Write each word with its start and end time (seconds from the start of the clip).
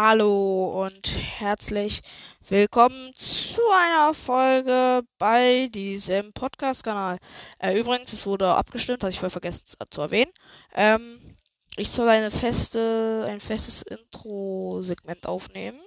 Hallo 0.00 0.84
und 0.84 1.18
herzlich 1.40 2.02
willkommen 2.48 3.12
zu 3.14 3.60
einer 3.82 4.14
Folge 4.14 5.02
bei 5.18 5.66
diesem 5.74 6.32
Podcast-Kanal. 6.32 7.18
Äh, 7.58 7.80
übrigens, 7.80 8.12
es 8.12 8.24
wurde 8.24 8.46
abgestimmt, 8.46 9.02
hatte 9.02 9.10
ich 9.10 9.18
voll 9.18 9.28
vergessen 9.28 9.64
zu 9.90 10.00
erwähnen. 10.00 10.30
Ähm, 10.72 11.36
ich 11.76 11.90
soll 11.90 12.08
eine 12.08 12.30
feste, 12.30 13.24
ein 13.26 13.40
festes 13.40 13.82
Intro-Segment 13.82 15.26
aufnehmen. 15.26 15.80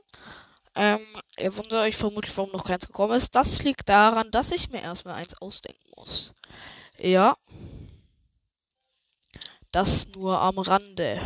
Ähm, 0.75 0.99
ihr 1.39 1.55
wundert 1.55 1.79
euch 1.79 1.95
vermutlich, 1.95 2.35
warum 2.35 2.51
noch 2.51 2.65
keins 2.65 2.85
gekommen 2.85 3.15
ist. 3.15 3.33
Das 3.33 3.63
liegt 3.63 3.87
daran, 3.87 4.29
dass 4.29 4.51
ich 4.51 4.69
mir 4.71 4.81
erstmal 4.81 5.15
eins 5.15 5.41
ausdenken 5.41 5.89
muss. 5.95 6.33
Ja. 6.99 7.37
Das 9.71 10.05
nur 10.09 10.37
am 10.37 10.59
Rande. 10.59 11.17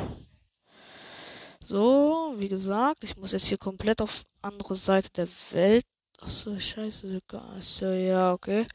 So, 1.67 2.35
wie 2.37 2.47
gesagt, 2.47 3.03
ich 3.03 3.17
muss 3.17 3.31
jetzt 3.31 3.47
hier 3.47 3.57
komplett 3.57 3.99
auf 3.99 4.23
andere 4.43 4.75
Seite 4.75 5.09
der 5.09 5.27
Welt. 5.51 5.83
Achso, 6.19 6.59
scheiße. 6.59 7.19
Achso, 7.57 7.87
ja, 7.87 8.33
okay. 8.33 8.67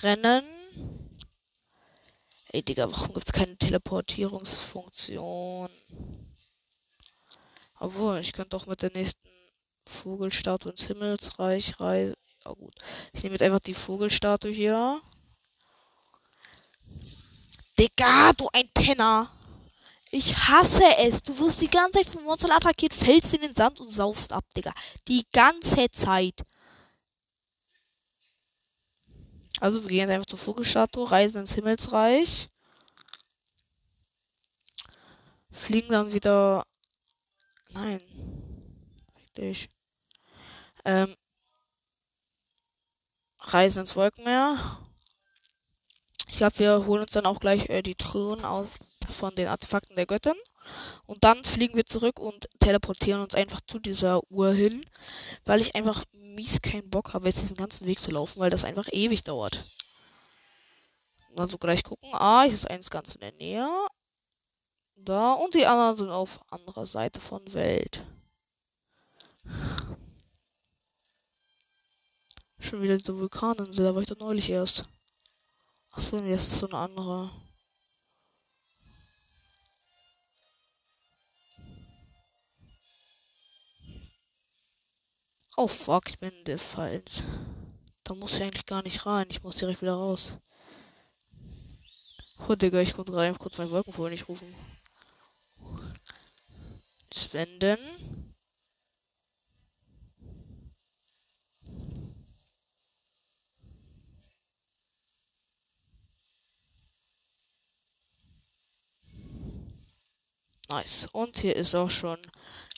Rennen. 0.00 0.44
Ey, 2.52 2.62
Digga, 2.62 2.88
warum 2.88 3.14
gibt's 3.14 3.32
keine 3.32 3.56
Teleportierungsfunktion? 3.56 5.70
Obwohl, 7.80 8.18
ich 8.18 8.32
könnte 8.32 8.50
doch 8.50 8.66
mit 8.66 8.80
der 8.80 8.92
nächsten 8.92 9.28
Vogelstatue 9.88 10.70
ins 10.70 10.86
Himmelsreich 10.86 11.80
reisen. 11.80 12.14
Ja, 12.44 12.52
gut. 12.52 12.76
Ich 13.12 13.24
nehme 13.24 13.34
jetzt 13.34 13.42
einfach 13.42 13.58
die 13.58 13.74
Vogelstatue 13.74 14.52
hier. 14.52 15.02
Digga, 17.76 18.32
du 18.34 18.48
ein 18.52 18.70
Penner. 18.72 19.35
Ich 20.18 20.34
hasse 20.34 20.96
es. 20.96 21.20
Du 21.20 21.38
wirst 21.38 21.60
die 21.60 21.68
ganze 21.68 21.98
Zeit 21.98 22.06
von 22.06 22.24
Monstern 22.24 22.52
attackiert, 22.52 22.94
fällst 22.94 23.34
in 23.34 23.42
den 23.42 23.54
Sand 23.54 23.80
und 23.80 23.90
saufst 23.90 24.32
ab, 24.32 24.46
Digga. 24.56 24.72
Die 25.08 25.26
ganze 25.30 25.90
Zeit. 25.90 26.42
Also 29.60 29.82
wir 29.82 29.90
gehen 29.90 30.08
einfach 30.08 30.24
zur 30.24 30.38
Vogelstatue, 30.38 31.10
reisen 31.10 31.40
ins 31.40 31.54
Himmelsreich. 31.54 32.48
Fliegen 35.50 35.90
dann 35.90 36.10
wieder. 36.10 36.64
Nein. 37.72 38.00
Richtig. 39.36 39.68
Ähm. 40.86 41.14
Reisen 43.38 43.80
ins 43.80 43.94
Wolkenmeer. 43.94 44.80
Ich 46.30 46.38
glaube, 46.38 46.58
wir 46.58 46.86
holen 46.86 47.02
uns 47.02 47.12
dann 47.12 47.26
auch 47.26 47.38
gleich 47.38 47.68
äh, 47.68 47.82
die 47.82 47.94
Thronen 47.94 48.46
aus, 48.46 48.68
von 49.10 49.34
den 49.34 49.48
Artefakten 49.48 49.96
der 49.96 50.06
Göttin. 50.06 50.34
Und 51.06 51.22
dann 51.24 51.44
fliegen 51.44 51.76
wir 51.76 51.86
zurück 51.86 52.18
und 52.18 52.48
teleportieren 52.60 53.22
uns 53.22 53.34
einfach 53.34 53.60
zu 53.60 53.78
dieser 53.78 54.20
Uhr 54.30 54.52
hin, 54.52 54.84
weil 55.44 55.60
ich 55.60 55.74
einfach 55.74 56.04
mies 56.12 56.60
keinen 56.60 56.90
Bock 56.90 57.14
habe, 57.14 57.26
jetzt 57.26 57.42
diesen 57.42 57.56
ganzen 57.56 57.86
Weg 57.86 58.00
zu 58.00 58.10
laufen, 58.10 58.40
weil 58.40 58.50
das 58.50 58.64
einfach 58.64 58.88
ewig 58.92 59.24
dauert. 59.24 59.64
Also 61.36 61.58
gleich 61.58 61.82
gucken. 61.84 62.10
Ah, 62.12 62.44
hier 62.44 62.54
ist 62.54 62.68
eins 62.70 62.90
ganz 62.90 63.14
in 63.14 63.20
der 63.20 63.32
Nähe. 63.32 63.68
Da. 64.96 65.34
Und 65.34 65.54
die 65.54 65.66
anderen 65.66 65.96
sind 65.96 66.10
auf 66.10 66.40
anderer 66.50 66.86
Seite 66.86 67.20
von 67.20 67.52
Welt. 67.52 68.04
Schon 72.58 72.82
wieder 72.82 72.96
diese 72.96 73.16
Vulkaninsel, 73.18 73.84
da 73.84 73.94
war 73.94 74.02
ich 74.02 74.08
doch 74.08 74.18
neulich 74.18 74.50
erst. 74.50 74.86
Achso, 75.92 76.18
das 76.18 76.48
ist 76.48 76.58
so 76.58 76.68
eine 76.68 76.78
andere. 76.78 77.30
Oh 85.58 85.68
fuck, 85.68 86.10
ich 86.10 86.18
bin 86.18 86.30
in 86.30 86.44
der 86.44 86.58
Falls. 86.58 87.24
Da 88.04 88.14
muss 88.14 88.34
ich 88.34 88.42
eigentlich 88.42 88.66
gar 88.66 88.82
nicht 88.82 89.06
rein. 89.06 89.26
Ich 89.30 89.42
muss 89.42 89.56
direkt 89.56 89.80
wieder 89.80 89.94
raus. 89.94 90.36
Oh, 92.46 92.54
Digga, 92.54 92.80
ich 92.80 92.92
konnte 92.92 93.12
gerade 93.12 93.38
kurz 93.38 93.56
mein 93.58 93.70
Wolkenvogel 93.70 94.10
nicht 94.10 94.28
rufen. 94.28 94.54
Spenden. 97.14 97.78
Nice. 110.68 111.08
Und 111.12 111.38
hier 111.38 111.56
ist 111.56 111.74
auch 111.74 111.90
schon 111.90 112.18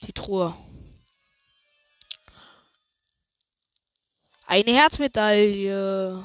die 0.06 0.12
Truhe. 0.12 0.55
Eine 4.50 4.72
Herzmedaille. 4.72 6.25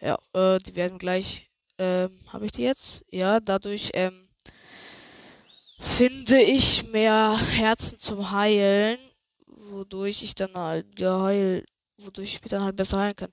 Ja, 0.00 0.16
äh, 0.32 0.58
die 0.60 0.76
werden 0.76 0.96
gleich. 0.96 1.50
Ähm, 1.76 2.20
habe 2.32 2.46
ich 2.46 2.52
die 2.52 2.62
jetzt? 2.62 3.04
Ja, 3.10 3.40
dadurch 3.40 3.90
ähm, 3.94 4.28
finde 5.80 6.40
ich 6.40 6.86
mehr 6.86 7.36
Herzen 7.36 7.98
zum 7.98 8.30
Heilen, 8.30 8.96
wodurch 9.46 10.22
ich 10.22 10.36
dann 10.36 10.54
halt 10.54 10.94
geheilt, 10.94 11.68
wodurch 11.96 12.34
ich 12.34 12.42
mich 12.42 12.50
dann 12.50 12.62
halt 12.62 12.76
besser 12.76 13.00
heilen 13.00 13.16
kann. 13.16 13.32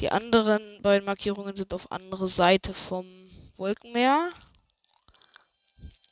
Die 0.00 0.10
anderen 0.10 0.80
beiden 0.80 1.04
Markierungen 1.04 1.54
sind 1.54 1.74
auf 1.74 1.92
andere 1.92 2.28
Seite 2.28 2.72
vom 2.72 3.06
Wolkenmeer. 3.58 4.30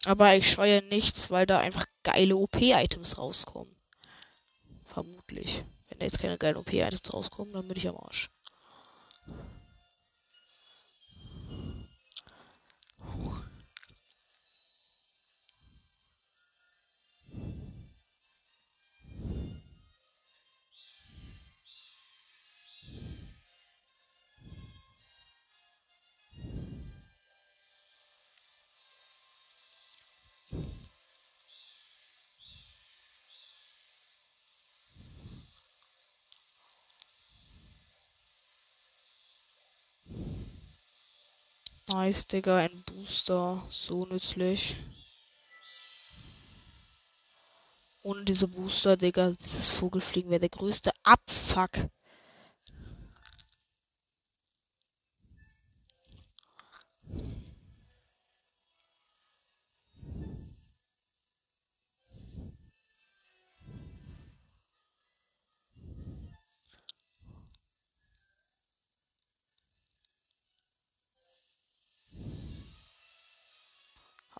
Aber 0.04 0.36
ich 0.36 0.52
scheue 0.52 0.82
nichts, 0.82 1.30
weil 1.30 1.46
da 1.46 1.60
einfach 1.60 1.86
geile 2.02 2.36
OP-Items 2.36 3.16
rauskommen. 3.16 3.74
Vermutlich. 4.84 5.64
Jetzt 6.04 6.18
keine 6.18 6.38
geilen 6.38 6.56
OP-Items 6.56 7.12
rauskommen, 7.12 7.54
dann 7.54 7.66
bin 7.66 7.76
ich 7.76 7.88
am 7.88 7.96
Arsch. 7.96 8.30
Nice, 41.94 42.26
Digga, 42.26 42.56
ein 42.56 42.82
Booster. 42.86 43.62
So 43.70 44.04
nützlich. 44.04 44.76
Ohne 48.02 48.24
diese 48.24 48.48
Booster, 48.48 48.96
Digga, 48.96 49.30
dieses 49.30 49.70
Vogelfliegen 49.70 50.28
wäre 50.28 50.40
der 50.40 50.48
größte 50.48 50.90
Abfuck. 51.04 51.70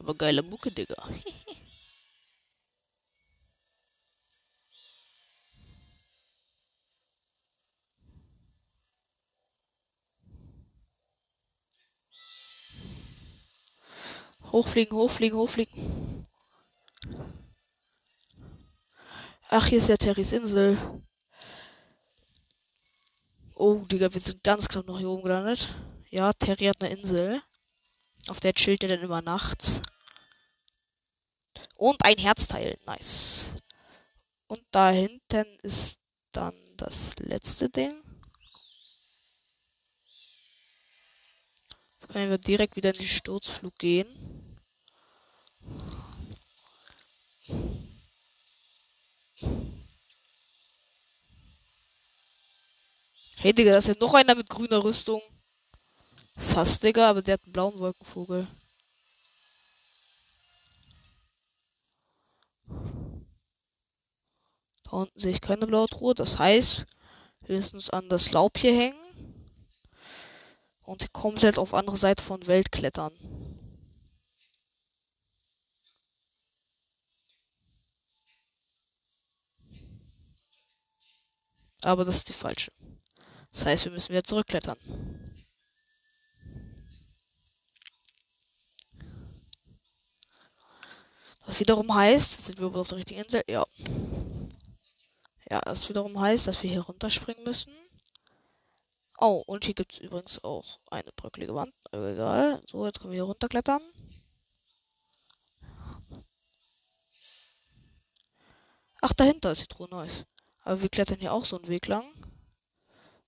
Aber 0.05 0.15
geile 0.15 0.43
Mucke, 0.43 0.71
Digga. 0.71 0.97
hochfliegen, 14.53 14.99
hochfliegen, 14.99 15.39
hochfliegen. 15.39 16.27
Ach, 19.49 19.67
hier 19.67 19.79
ist 19.79 19.89
ja 19.89 19.97
Terrys 19.97 20.33
Insel. 20.33 20.77
Oh, 23.55 23.87
Digga, 23.87 24.13
wir 24.13 24.21
sind 24.21 24.45
ganz 24.45 24.69
knapp 24.69 24.87
noch 24.87 24.99
hier 24.99 25.09
oben 25.09 25.23
gelandet. 25.23 25.75
Ja, 26.11 26.31
Terry 26.35 26.67
hat 26.67 26.83
eine 26.85 26.93
Insel. 26.93 27.41
Auf 28.29 28.41
der 28.41 28.53
chillt 28.53 28.83
er 28.83 28.91
dann 28.91 29.01
immer 29.01 29.23
nachts. 29.23 29.81
Und 31.77 32.05
ein 32.05 32.19
Herzteil. 32.19 32.79
Nice. 32.87 33.55
Und 34.47 34.63
da 34.71 34.91
hinten 34.91 35.47
ist 35.63 35.99
dann 36.33 36.55
das 36.77 37.15
letzte 37.19 37.69
Ding. 37.69 38.03
Können 42.09 42.31
wir 42.31 42.39
direkt 42.39 42.77
wieder 42.77 42.91
in 42.91 42.97
den 42.97 43.07
Sturzflug 43.07 43.77
gehen. 43.79 44.07
Hey, 53.41 53.53
Digga, 53.53 53.73
da 53.73 53.79
ist 53.79 53.89
ja 53.89 53.95
noch 54.01 54.15
einer 54.15 54.35
mit 54.35 54.49
grüner 54.49 54.83
Rüstung. 54.83 55.21
Sass, 56.37 56.81
Digga, 56.81 57.11
aber 57.11 57.21
der 57.21 57.35
hat 57.35 57.45
einen 57.45 57.53
blauen 57.53 57.79
Wolkenvogel. 57.79 58.47
Unten 64.95 65.19
sehe 65.19 65.33
ich 65.33 65.41
keine 65.41 65.67
blaue 65.67 65.89
Truhe. 65.89 66.15
Das 66.15 66.39
heißt, 66.39 66.87
höchstens 67.47 67.91
an 67.91 68.09
das 68.09 68.33
Laub 68.33 68.59
hier 68.59 68.75
hängen. 68.75 69.01
Und 70.83 71.13
komplett 71.13 71.59
auf 71.59 71.75
andere 71.75 71.97
Seite 71.97 72.23
von 72.23 72.47
Welt 72.47 72.71
klettern. 72.71 73.13
Aber 81.83 82.05
das 82.05 82.17
ist 82.17 82.29
die 82.29 82.35
falsche. 82.35 82.73
Das 83.53 83.67
heißt, 83.67 83.85
wir 83.85 83.93
müssen 83.93 84.11
wieder 84.11 84.25
zurückklettern. 84.25 84.79
Das 91.47 91.61
wiederum 91.61 91.95
heißt, 91.95 92.45
sind 92.45 92.59
wir 92.59 92.75
auf 92.75 92.89
der 92.89 92.99
richtigen 92.99 93.23
Insel? 93.23 93.43
Ja. 93.47 93.65
Ja, 95.51 95.61
das 95.61 95.89
wiederum 95.89 96.19
heißt, 96.19 96.47
dass 96.47 96.63
wir 96.63 96.71
hier 96.71 96.83
runterspringen 96.83 97.45
müssen. 97.45 97.73
Oh, 99.19 99.43
und 99.47 99.65
hier 99.65 99.75
gibt 99.75 99.93
es 99.93 99.99
übrigens 100.01 100.43
auch 100.43 100.81
eine 100.91 101.13
bröckelige 101.13 101.55
Wand. 101.55 101.73
Aber 101.93 102.09
egal. 102.13 102.63
So, 102.67 102.85
jetzt 102.87 103.01
können 103.01 103.13
wir 103.13 103.19
hier 103.19 103.25
runterklettern. 103.25 103.83
Ach, 109.01 109.13
dahinter 109.13 109.53
ist 109.53 109.63
die 109.63 109.67
Truhe 109.67 109.89
Nice. 109.91 110.25
Aber 110.63 110.81
wir 110.81 110.89
klettern 110.89 111.19
hier 111.19 111.33
auch 111.33 111.45
so 111.45 111.57
einen 111.57 111.69
Weg 111.69 111.87
lang. 111.87 112.05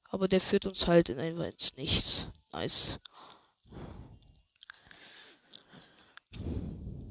Aber 0.09 0.27
der 0.27 0.41
führt 0.41 0.67
uns 0.67 0.87
halt 0.87 1.11
in 1.11 1.19
einfach 1.19 1.45
ins 1.45 1.77
Nichts. 1.77 2.29
Nice. 2.53 2.99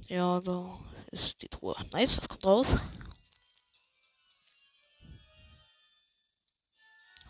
Ja, 0.07 0.39
da 0.39 0.79
ist 1.11 1.41
die 1.41 1.49
Truhe. 1.49 1.75
Nice, 1.93 2.17
was 2.17 2.27
kommt 2.27 2.45
raus? 2.45 2.67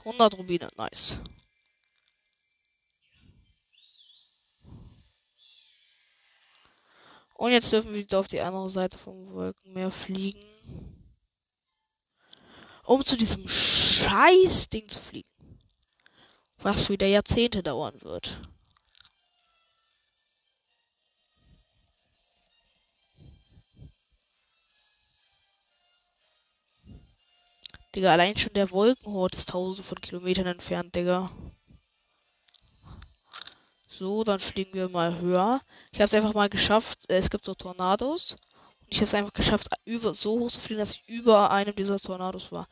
100 0.06 0.38
Rubine, 0.38 0.70
nice. 0.78 1.20
Und 7.34 7.52
jetzt 7.52 7.72
dürfen 7.74 7.94
wir 7.94 8.00
wieder 8.00 8.20
auf 8.20 8.28
die 8.28 8.40
andere 8.40 8.70
Seite 8.70 8.98
vom 8.98 9.30
Wolkenmeer 9.30 9.92
fliegen. 9.92 10.46
Um 12.84 13.04
zu 13.04 13.18
diesem 13.18 13.48
scheiß 13.48 14.70
Ding 14.70 14.88
zu 14.88 15.00
fliegen. 15.00 15.28
Was 16.60 16.90
wieder 16.90 17.08
Jahrzehnte 17.08 17.62
dauern 17.62 18.02
wird. 18.02 18.40
Digga, 27.96 28.12
allein 28.12 28.36
schon 28.36 28.54
der 28.54 28.72
Wolkenhort 28.72 29.36
ist 29.36 29.50
tausende 29.50 29.84
von 29.84 30.02
Kilometern 30.02 30.48
entfernt, 30.48 30.96
Digga. 30.96 31.32
So, 33.88 34.26
dann 34.26 34.40
fliegen 34.42 34.74
wir 34.74 34.90
mal 34.90 35.20
höher. 35.22 35.62
Ich 35.94 36.02
habe 36.02 36.08
es 36.08 36.14
einfach 36.14 36.34
mal 36.34 36.50
geschafft. 36.50 37.10
Äh, 37.10 37.18
es 37.18 37.30
gibt 37.30 37.46
so 37.46 37.54
Tornados. 37.54 38.36
Und 38.82 38.88
ich 38.90 38.98
habe 38.98 39.06
es 39.06 39.14
einfach 39.14 39.32
geschafft, 39.32 39.70
über, 39.86 40.14
so 40.14 40.40
hoch 40.40 40.52
zu 40.52 40.60
fliegen, 40.60 40.80
dass 40.80 40.96
ich 40.96 41.08
über 41.08 41.52
einem 41.52 41.74
dieser 41.74 41.98
Tornados 41.98 42.52
war. 42.52 42.68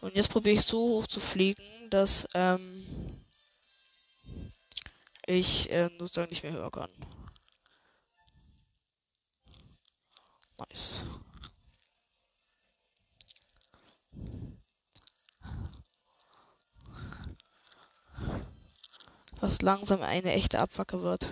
Und 0.00 0.14
jetzt 0.14 0.30
probiere 0.30 0.54
ich 0.54 0.62
so 0.62 0.78
hoch 0.78 1.08
zu 1.08 1.18
fliegen, 1.18 1.90
dass 1.90 2.28
ähm, 2.34 3.24
ich 5.26 5.70
äh, 5.72 5.90
sozusagen 5.98 6.30
nicht 6.30 6.44
mehr 6.44 6.52
höher 6.52 6.70
kann. 6.70 6.90
Nice. 10.58 11.04
Was 19.42 19.60
langsam 19.60 20.02
eine 20.02 20.32
echte 20.32 20.60
Abfacke 20.60 21.02
wird. 21.02 21.28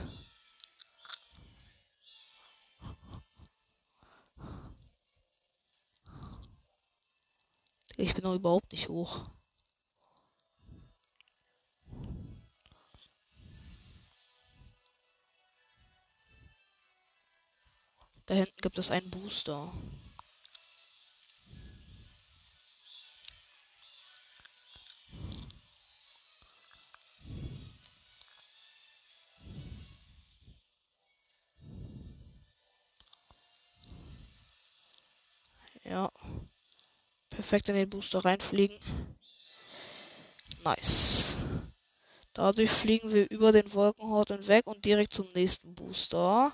Ich 7.97 8.15
bin 8.15 8.25
noch 8.25 8.35
überhaupt 8.35 8.73
nicht 8.73 8.89
hoch. 8.89 9.31
Da 18.27 18.35
hinten 18.35 18.61
gibt 18.61 18.79
es 18.79 18.91
einen 18.91 19.11
Booster. 19.11 19.73
Ja. 35.85 36.09
Perfekt 37.41 37.71
in 37.71 37.75
den 37.75 37.89
Booster 37.89 38.23
reinfliegen. 38.23 38.79
Nice. 40.63 41.39
Dadurch 42.35 42.69
fliegen 42.69 43.15
wir 43.15 43.31
über 43.31 43.51
den 43.51 43.73
Wolkenhort 43.73 44.29
hinweg 44.29 44.67
und 44.67 44.85
direkt 44.85 45.15
zum 45.15 45.27
nächsten 45.35 45.75
Booster. 45.75 46.53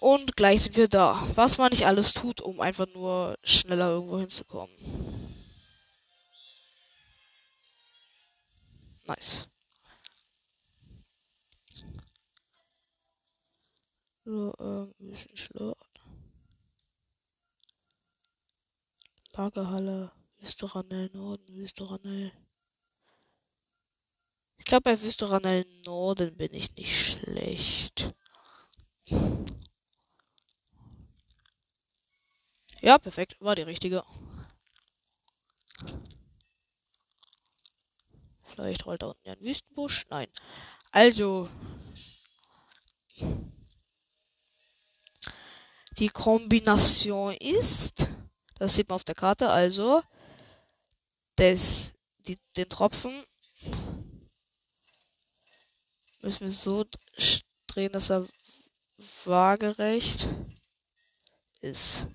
Und 0.00 0.34
gleich 0.34 0.62
sind 0.62 0.78
wir 0.78 0.88
da. 0.88 1.22
Was 1.34 1.58
man 1.58 1.72
nicht 1.72 1.84
alles 1.84 2.14
tut, 2.14 2.40
um 2.40 2.60
einfach 2.62 2.86
nur 2.94 3.36
schneller 3.44 3.90
irgendwo 3.90 4.18
hinzukommen. 4.18 5.07
Nice. 9.08 9.48
So, 14.26 14.52
ähm, 14.60 14.94
ein 15.00 15.10
bisschen 15.10 15.34
Schlot. 15.34 15.78
Lagerhalle, 19.32 20.12
Wüsteranell 20.40 21.08
Norden, 21.14 21.54
Wüsteranell. 21.54 22.32
Ich 24.58 24.66
glaube, 24.66 24.82
bei 24.82 25.00
Wüsteranell 25.00 25.64
Norden 25.86 26.36
bin 26.36 26.52
ich 26.52 26.74
nicht 26.76 26.94
schlecht. 26.94 28.14
Ja, 32.82 32.98
perfekt. 32.98 33.36
War 33.40 33.54
die 33.54 33.62
richtige. 33.62 34.04
Vielleicht 38.58 38.86
rollt 38.86 39.02
da 39.02 39.06
unten 39.06 39.30
ein 39.30 39.40
Wüstenbusch. 39.40 40.04
Nein. 40.10 40.26
Also. 40.90 41.48
Die 45.98 46.08
Kombination 46.08 47.34
ist. 47.34 48.08
Das 48.58 48.74
sieht 48.74 48.88
man 48.88 48.96
auf 48.96 49.04
der 49.04 49.14
Karte. 49.14 49.48
Also. 49.48 50.02
Das, 51.36 51.94
die, 52.26 52.36
den 52.56 52.68
Tropfen 52.68 53.24
müssen 56.20 56.46
wir 56.46 56.50
so 56.50 56.84
drehen, 57.68 57.92
dass 57.92 58.10
er 58.10 58.26
waagerecht 59.24 60.26
ist 61.60 62.08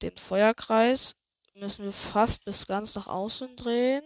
den 0.00 0.16
Feuerkreis 0.16 1.14
müssen 1.52 1.84
wir 1.84 1.92
fast 1.92 2.46
bis 2.46 2.66
ganz 2.66 2.94
nach 2.94 3.06
außen 3.06 3.54
drehen. 3.56 4.02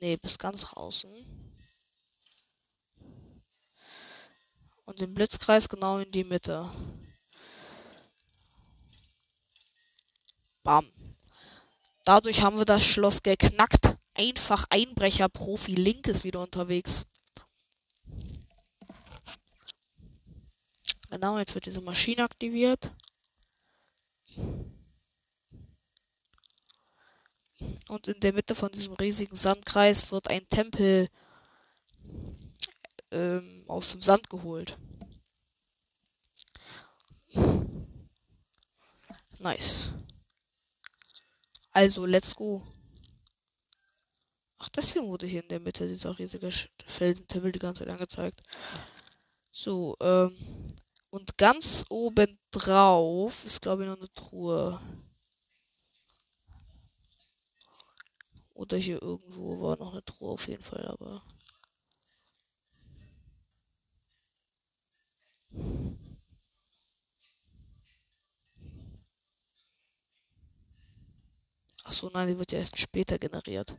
Ne, 0.00 0.16
bis 0.16 0.38
ganz 0.38 0.64
außen. 0.64 1.10
Und 4.84 5.00
den 5.00 5.12
Blitzkreis 5.12 5.68
genau 5.68 5.98
in 5.98 6.10
die 6.10 6.24
Mitte. 6.24 6.70
Bam. 10.62 10.90
Dadurch 12.04 12.42
haben 12.42 12.58
wir 12.58 12.64
das 12.64 12.84
Schloss 12.84 13.22
geknackt. 13.22 13.96
Einfach 14.14 14.66
Einbrecher 14.70 15.28
Profi 15.28 15.74
Link 15.74 16.06
ist 16.08 16.24
wieder 16.24 16.40
unterwegs. 16.40 17.04
Genau, 21.10 21.38
jetzt 21.38 21.54
wird 21.54 21.66
diese 21.66 21.80
Maschine 21.80 22.24
aktiviert. 22.24 22.92
Und 27.88 28.08
in 28.08 28.20
der 28.20 28.32
Mitte 28.32 28.54
von 28.54 28.70
diesem 28.70 28.94
riesigen 28.94 29.34
Sandkreis 29.34 30.10
wird 30.12 30.28
ein 30.28 30.48
Tempel 30.48 31.08
ähm, 33.10 33.64
aus 33.66 33.92
dem 33.92 34.02
Sand 34.02 34.30
geholt. 34.30 34.78
Nice. 39.40 39.92
Also, 41.72 42.06
let's 42.06 42.34
go. 42.34 42.62
Ach, 44.58 44.68
deswegen 44.70 45.06
wurde 45.06 45.26
hier 45.26 45.42
in 45.42 45.48
der 45.48 45.60
Mitte 45.60 45.88
dieser 45.88 46.18
riesige 46.18 46.50
Felsentempel 46.84 47.52
die 47.52 47.60
ganze 47.60 47.84
Zeit 47.84 47.92
angezeigt. 47.92 48.42
So, 49.50 49.96
ähm. 50.00 50.36
Und 51.10 51.38
ganz 51.38 51.84
oben 51.88 52.38
drauf 52.50 53.44
ist, 53.44 53.62
glaube 53.62 53.84
ich, 53.84 53.88
noch 53.88 53.96
eine 53.96 54.12
Truhe. 54.12 54.78
Oder 58.58 58.76
hier 58.76 59.00
irgendwo 59.00 59.60
war 59.62 59.76
noch 59.78 59.92
eine 59.92 60.04
Truhe 60.04 60.32
auf 60.32 60.48
jeden 60.48 60.64
Fall, 60.64 60.84
aber. 60.88 61.22
Ach 71.84 71.92
so, 71.92 72.10
nein, 72.12 72.26
die 72.26 72.38
wird 72.38 72.50
ja 72.50 72.58
erst 72.58 72.76
später 72.78 73.16
generiert. 73.18 73.76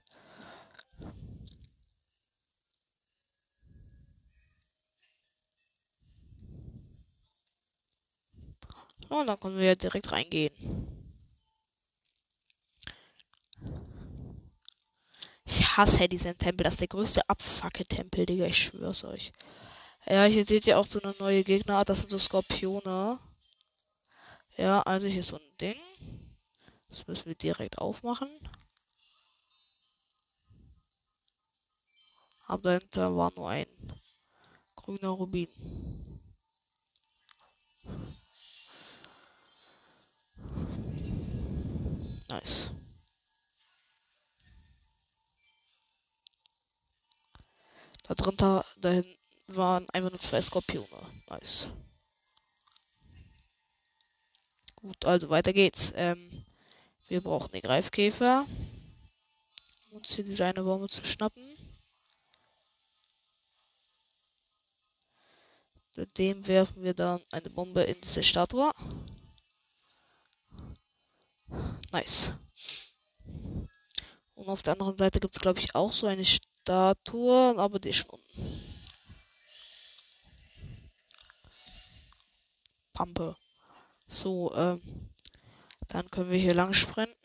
Und 9.10 9.28
dann 9.28 9.40
können 9.40 9.58
wir 9.58 9.66
ja 9.66 9.76
direkt 9.76 10.12
reingehen. 10.12 10.90
Ich 15.46 15.68
hasse 15.80 16.10
diesen 16.10 16.38
Tempel. 16.38 16.66
Das 16.66 16.74
ist 16.74 16.82
der 16.82 16.88
größte 16.90 17.28
Abfacke-Tempel, 17.30 18.26
Digga. 18.26 18.46
Ich 18.46 18.58
schwör's 18.58 19.06
euch. 19.06 19.32
Ja, 20.06 20.26
hier 20.26 20.46
seht 20.46 20.68
ihr 20.68 20.78
auch 20.78 20.86
so 20.86 21.02
eine 21.02 21.16
neue 21.20 21.44
Gegnerart. 21.44 21.90
Das 21.90 22.00
sind 22.00 22.10
so 22.10 22.18
Skorpione. 22.18 23.20
Ja, 24.58 24.82
also 24.82 25.08
hier 25.08 25.22
ist 25.22 25.30
so 25.30 25.38
ein 25.38 25.58
Ding. 25.62 25.80
Das 26.90 27.08
müssen 27.08 27.28
wir 27.28 27.36
direkt 27.36 27.78
aufmachen. 27.78 28.30
Aber 32.48 32.64
dahinter 32.64 33.16
war 33.16 33.32
nur 33.36 33.50
ein 33.50 33.68
grüner 34.76 35.10
Rubin. 35.10 35.50
Nice. 42.30 42.72
Da 48.10 48.16
drunter, 48.16 48.66
dahin 48.78 49.06
waren 49.46 49.88
einfach 49.92 50.10
nur 50.10 50.20
zwei 50.20 50.42
Skorpione. 50.42 50.88
Nice. 51.30 51.70
Gut, 54.78 55.06
also 55.06 55.30
weiter 55.30 55.54
geht's. 55.54 55.94
Ähm, 55.96 56.44
wir 57.08 57.22
brauchen 57.22 57.52
den 57.52 57.62
Greifkäfer. 57.62 58.48
Um 59.92 59.98
uns 59.98 60.16
hier 60.16 60.26
diese 60.26 60.44
eine 60.44 60.64
Bombe 60.64 60.90
zu 60.90 61.06
schnappen. 61.06 61.56
Mit 65.96 66.18
dem 66.18 66.48
werfen 66.48 66.82
wir 66.82 66.96
dann 66.96 67.22
eine 67.30 67.52
Bombe 67.52 67.84
in 67.84 68.02
diese 68.02 68.24
Statue. 68.24 68.72
Nice. 71.92 72.32
Und 74.34 74.50
auf 74.50 74.64
der 74.64 74.74
anderen 74.74 74.98
Seite 74.98 75.20
gibt 75.20 75.36
es, 75.36 75.42
glaube 75.42 75.60
ich, 75.60 75.76
auch 75.76 75.92
so 75.92 76.08
eine 76.08 76.26
Statue, 76.70 77.58
aber 77.58 77.80
die 77.80 77.92
schon 77.92 78.20
Pampe. 82.94 83.36
So, 84.08 84.54
ähm, 84.54 85.10
dann 85.88 86.12
können 86.12 86.30
wir 86.30 86.38
hier 86.38 86.54
lang 86.54 86.74
sprinten. 86.74 87.16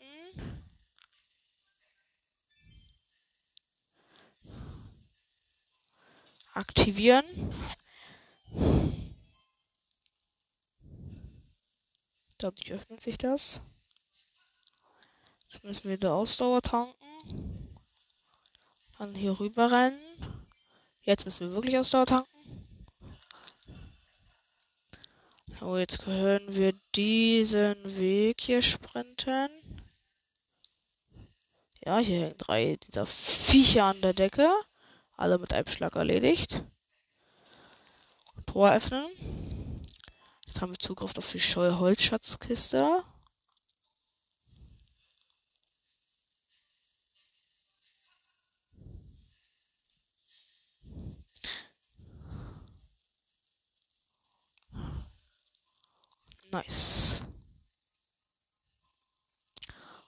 Aktivieren. 6.55 7.53
Dadurch 12.39 12.71
öffnet 12.71 13.01
sich 13.03 13.19
das. 13.19 13.61
Jetzt 15.43 15.63
müssen 15.63 15.89
wir 15.89 15.99
da 15.99 16.15
Ausdauer 16.15 16.63
tanken. 16.63 17.04
Dann 18.97 19.13
hier 19.13 19.39
rüber 19.39 19.71
rennen. 19.71 19.99
Jetzt 21.01 21.25
müssen 21.25 21.47
wir 21.47 21.55
wirklich 21.55 21.77
Ausdauer 21.77 22.05
tanken. 22.05 22.29
So, 25.59 25.77
jetzt 25.77 25.99
können 25.99 26.53
wir 26.53 26.73
diesen 26.95 27.75
Weg 27.97 28.41
hier 28.41 28.61
sprinten. 28.61 29.49
Ja, 31.85 31.99
hier 31.99 32.19
hängen 32.21 32.37
drei 32.37 32.77
dieser 32.87 33.05
Viecher 33.05 33.85
an 33.85 34.01
der 34.01 34.13
Decke. 34.13 34.51
Alle 35.17 35.37
mit 35.37 35.53
einem 35.53 35.67
Schlag 35.67 35.95
erledigt. 35.95 36.63
Tor 38.45 38.71
öffnen. 38.71 39.07
Jetzt 40.47 40.61
haben 40.61 40.71
wir 40.71 40.79
Zugriff 40.79 41.17
auf 41.17 41.31
die 41.31 41.39
scheue 41.39 41.77
Holzschatzkiste. 41.77 43.03
Nice. 56.55 57.21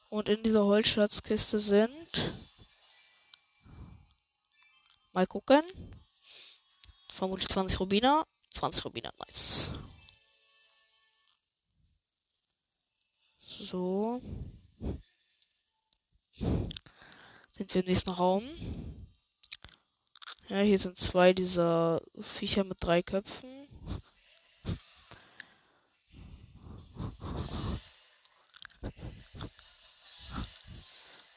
Und 0.07 0.29
in 0.29 0.43
dieser 0.43 0.63
Holzschatzkiste 0.63 1.59
sind. 1.59 2.31
Mal 5.11 5.27
gucken. 5.27 5.61
Vermutlich 7.09 7.49
20 7.49 7.81
Rubiner. 7.81 8.25
20 8.51 8.85
Rubiner, 8.85 9.11
nice. 9.19 9.71
So. 13.41 14.21
Sind 16.31 17.73
wir 17.73 17.81
im 17.81 17.87
nächsten 17.87 18.11
Raum. 18.11 18.47
Ja, 20.47 20.59
hier 20.59 20.79
sind 20.79 20.97
zwei 20.97 21.33
dieser 21.33 22.01
Viecher 22.21 22.63
mit 22.63 22.77
drei 22.79 23.03
Köpfen. 23.03 23.56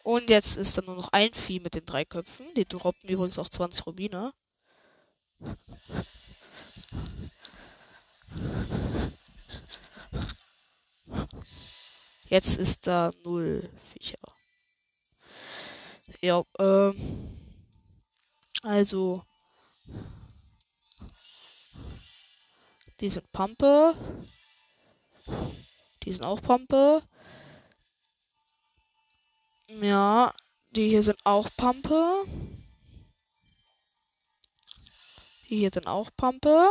Und 0.02 0.30
jetzt 0.30 0.56
ist 0.56 0.78
da 0.78 0.82
nur 0.82 0.96
noch 0.96 1.10
ein 1.12 1.32
Vieh 1.32 1.60
mit 1.60 1.74
den 1.74 1.84
drei 1.84 2.04
Köpfen. 2.04 2.46
Die 2.54 2.64
droppen 2.64 3.08
übrigens 3.08 3.38
auch 3.38 3.48
20 3.48 3.86
Rubine. 3.86 4.32
Jetzt 12.28 12.56
ist 12.58 12.86
da 12.86 13.10
null 13.24 13.68
Viecher. 13.92 14.18
Ja, 16.20 16.42
ähm. 16.58 17.36
Also. 18.62 19.24
Die 23.00 23.08
sind 23.08 23.32
Pampe. 23.32 23.94
Die 26.04 26.12
sind 26.12 26.24
auch 26.24 26.40
Pampe. 26.40 27.02
Ja, 29.78 30.34
die 30.70 30.88
hier 30.88 31.02
sind 31.02 31.18
auch 31.24 31.48
Pampe. 31.56 32.24
Die 35.48 35.58
hier 35.58 35.70
sind 35.72 35.86
auch 35.86 36.10
Pampe. 36.16 36.68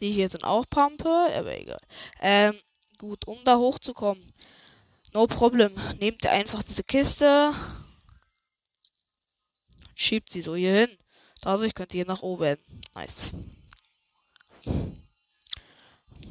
Die 0.00 0.10
hier 0.10 0.28
sind 0.28 0.44
auch 0.44 0.68
Pampe. 0.68 1.08
Aber 1.08 1.56
egal. 1.56 1.80
Ähm, 2.20 2.58
gut, 2.98 3.26
um 3.26 3.38
da 3.44 3.56
hochzukommen. 3.56 4.32
No 5.12 5.26
problem. 5.26 5.74
Nehmt 6.00 6.24
ihr 6.24 6.32
einfach 6.32 6.62
diese 6.62 6.82
Kiste. 6.82 7.52
Schiebt 9.94 10.32
sie 10.32 10.42
so 10.42 10.56
hier 10.56 10.74
hin. 10.74 10.98
Dadurch 11.40 11.74
könnt 11.74 11.94
ihr 11.94 12.06
nach 12.06 12.22
oben. 12.22 12.56
Nice. 12.94 13.32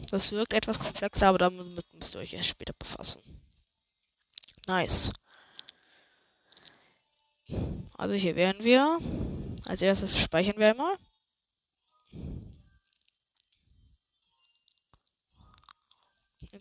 Das 0.09 0.31
wirkt 0.31 0.51
etwas 0.51 0.79
komplexer, 0.79 1.27
aber 1.27 1.37
damit 1.37 1.85
müsst 1.93 2.15
ihr 2.15 2.19
euch 2.19 2.33
erst 2.33 2.49
später 2.49 2.73
befassen. 2.77 3.21
Nice. 4.67 5.11
Also 7.97 8.15
hier 8.15 8.35
wären 8.35 8.63
wir. 8.63 8.99
Als 9.65 9.81
erstes 9.81 10.17
speichern 10.19 10.57
wir 10.57 10.69
einmal. 10.69 10.97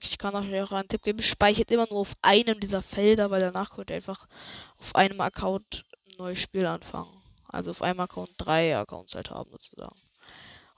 ich 0.03 0.19
kann 0.19 0.35
euch 0.35 0.63
auch 0.63 0.73
einen 0.73 0.89
Tipp 0.89 1.03
geben, 1.03 1.21
speichert 1.21 1.71
immer 1.71 1.87
nur 1.91 2.01
auf 2.01 2.15
einem 2.23 2.59
dieser 2.61 2.83
Felder, 2.83 3.31
weil 3.31 3.41
danach 3.41 3.71
könnt 3.71 3.91
ihr 3.91 3.97
einfach 3.97 4.27
auf 4.79 4.95
einem 4.95 5.21
Account 5.21 5.85
ein 6.07 6.17
neues 6.19 6.39
Spiel 6.39 6.67
anfangen. 6.67 7.11
Also 7.49 7.73
auf 7.73 7.83
einem 7.83 8.01
Account 8.01 8.31
drei 8.37 8.77
Accounts 8.77 9.15
halt 9.15 9.31
haben 9.31 9.51
sozusagen. 9.51 9.97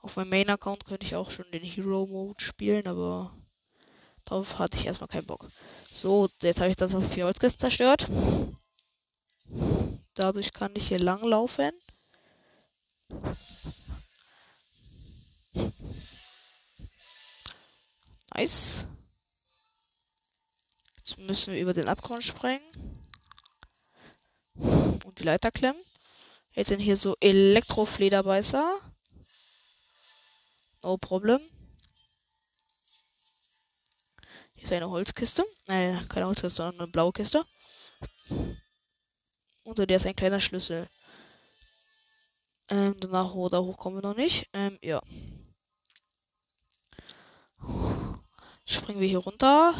Auf 0.01 0.17
meinem 0.17 0.29
Main-Account 0.29 0.85
könnte 0.85 1.05
ich 1.05 1.15
auch 1.15 1.31
schon 1.31 1.49
den 1.51 1.63
Hero-Mode 1.63 2.43
spielen, 2.43 2.87
aber 2.87 3.31
darauf 4.25 4.59
hatte 4.59 4.77
ich 4.77 4.85
erstmal 4.85 5.07
keinen 5.07 5.27
Bock. 5.27 5.47
So, 5.91 6.29
jetzt 6.41 6.59
habe 6.59 6.71
ich 6.71 6.75
das 6.75 6.95
auf 6.95 7.09
vier 7.09 7.25
Holzkisten 7.25 7.59
zerstört. 7.59 8.09
Dadurch 10.15 10.53
kann 10.53 10.75
ich 10.75 10.89
hier 10.89 10.99
lang 10.99 11.23
laufen. 11.23 11.71
Nice. 18.35 18.85
Jetzt 20.97 21.17
müssen 21.17 21.53
wir 21.53 21.61
über 21.61 21.73
den 21.73 21.87
Abgrund 21.87 22.23
springen. 22.23 22.63
Und 24.55 25.19
die 25.19 25.23
Leiter 25.23 25.51
klemmen. 25.51 25.81
Jetzt 26.51 26.69
sind 26.69 26.79
hier 26.79 26.97
so 26.97 27.15
Elektroflederbeißer. 27.19 28.79
No 30.83 30.97
problem. 30.97 31.39
Hier 34.53 34.63
ist 34.63 34.71
eine 34.71 34.89
Holzkiste. 34.89 35.43
Nein, 35.67 36.07
keine 36.07 36.27
Holzkiste, 36.27 36.57
sondern 36.57 36.81
eine 36.81 36.91
blaue 36.91 37.11
Kiste. 37.11 37.45
Unter 39.63 39.85
der 39.85 39.97
ist 39.97 40.05
ein 40.05 40.15
kleiner 40.15 40.39
Schlüssel. 40.39 40.87
Ähm, 42.69 42.95
danach 42.99 43.33
oder 43.33 43.63
hoch 43.63 43.77
kommen 43.77 43.97
wir 43.97 44.01
noch 44.01 44.15
nicht. 44.15 44.49
Ähm, 44.53 44.77
ja. 44.81 45.01
Springen 48.65 48.99
wir 48.99 49.07
hier 49.07 49.19
runter. 49.19 49.73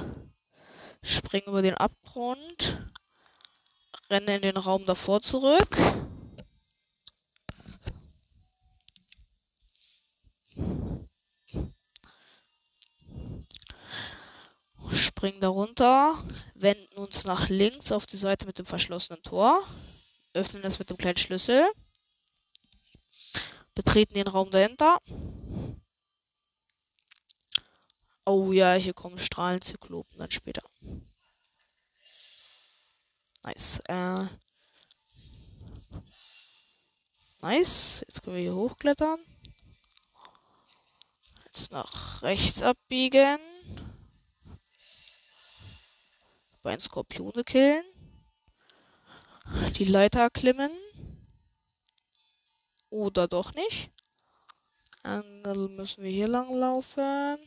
Springen 1.01 1.47
über 1.47 1.61
den 1.61 1.75
Abgrund. 1.75 2.89
Rennen 4.09 4.27
in 4.27 4.41
den 4.41 4.57
Raum 4.57 4.85
davor 4.85 5.21
zurück. 5.21 5.77
Springen 15.23 15.39
darunter. 15.39 16.21
Wenden 16.53 16.97
uns 16.97 17.23
nach 17.23 17.47
links 17.47 17.93
auf 17.93 18.05
die 18.05 18.17
Seite 18.17 18.45
mit 18.45 18.57
dem 18.57 18.65
verschlossenen 18.65 19.23
Tor. 19.23 19.63
Öffnen 20.33 20.65
es 20.65 20.79
mit 20.79 20.89
dem 20.89 20.97
kleinen 20.97 21.15
Schlüssel. 21.15 21.65
Betreten 23.73 24.15
den 24.15 24.27
Raum 24.27 24.51
dahinter. 24.51 24.97
Oh 28.25 28.51
ja, 28.51 28.73
hier 28.73 28.93
kommen 28.93 29.17
Strahlenzyklopen 29.17 30.19
dann 30.19 30.29
später. 30.29 30.63
Nice. 33.43 33.79
Äh. 33.87 34.25
Nice. 37.39 38.03
Jetzt 38.09 38.23
können 38.23 38.35
wir 38.35 38.43
hier 38.43 38.55
hochklettern. 38.55 39.21
Jetzt 41.45 41.71
nach 41.71 42.21
rechts 42.23 42.61
abbiegen. 42.61 43.39
Bei 46.63 46.79
Skorpione 46.79 47.43
killen. 47.43 47.83
Die 49.75 49.83
Leiter 49.83 50.29
klimmen. 50.29 50.71
Oder 52.89 53.27
doch 53.27 53.53
nicht. 53.53 53.91
Dann 55.03 55.41
müssen 55.75 56.03
wir 56.03 56.11
hier 56.11 56.29
lang 56.29 56.53
laufen. 56.53 57.37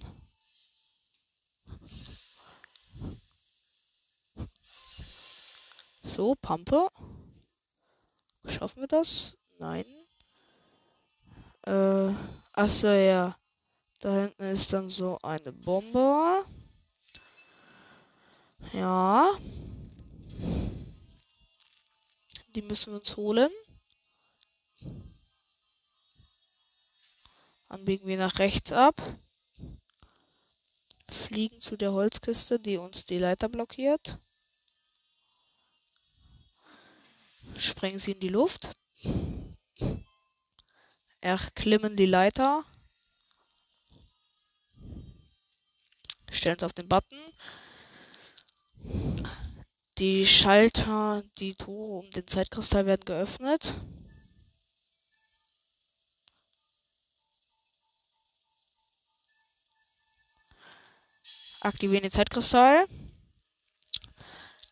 So, 6.02 6.34
Pampe. 6.34 6.88
Schaffen 8.46 8.82
wir 8.82 8.88
das? 8.88 9.38
Nein. 9.58 9.86
Äh, 11.62 12.10
achso, 12.52 12.88
ja. 12.88 13.36
Da 14.00 14.14
hinten 14.14 14.42
ist 14.44 14.72
dann 14.74 14.90
so 14.90 15.18
eine 15.22 15.52
Bombe. 15.52 16.44
Ja. 18.72 19.36
Die 22.54 22.62
müssen 22.62 22.92
wir 22.92 22.98
uns 22.98 23.16
holen. 23.16 23.50
Dann 27.68 27.84
biegen 27.84 28.06
wir 28.06 28.16
nach 28.16 28.38
rechts 28.38 28.72
ab. 28.72 29.02
Fliegen 31.10 31.60
zu 31.60 31.76
der 31.76 31.92
Holzkiste, 31.92 32.58
die 32.58 32.76
uns 32.76 33.04
die 33.04 33.18
Leiter 33.18 33.48
blockiert. 33.48 34.18
Sprengen 37.56 37.98
sie 37.98 38.12
in 38.12 38.20
die 38.20 38.28
Luft. 38.28 38.70
Erklimmen 41.20 41.96
die 41.96 42.06
Leiter. 42.06 42.64
Stellen 46.30 46.56
es 46.58 46.64
auf 46.64 46.72
den 46.72 46.88
Button. 46.88 47.18
Die 49.98 50.26
Schalter, 50.26 51.22
die 51.38 51.54
Tore 51.54 52.00
um 52.00 52.10
den 52.10 52.26
Zeitkristall 52.26 52.84
werden 52.84 53.04
geöffnet. 53.04 53.74
Aktivieren 61.60 62.02
den 62.02 62.12
Zeitkristall. 62.12 62.86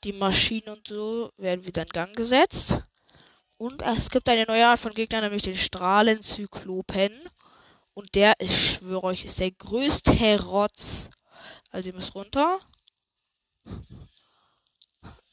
Die 0.04 0.12
Maschinen 0.12 0.68
und 0.68 0.86
so 0.86 1.30
werden 1.38 1.66
wieder 1.66 1.82
in 1.82 1.88
Gang 1.88 2.14
gesetzt. 2.14 2.76
Und 3.56 3.80
es 3.80 4.10
gibt 4.10 4.28
eine 4.28 4.44
neue 4.44 4.66
Art 4.66 4.78
von 4.78 4.92
Gegner, 4.92 5.22
nämlich 5.22 5.42
den 5.42 5.56
Strahlenzyklopen. 5.56 7.12
Und 7.94 8.14
der, 8.14 8.34
ich 8.38 8.74
schwöre 8.74 9.04
euch, 9.04 9.24
ist 9.24 9.40
der 9.40 9.52
größte 9.52 10.44
Rotz. 10.44 11.08
Also 11.70 11.88
ihr 11.88 11.94
müsst 11.94 12.14
runter. 12.14 12.60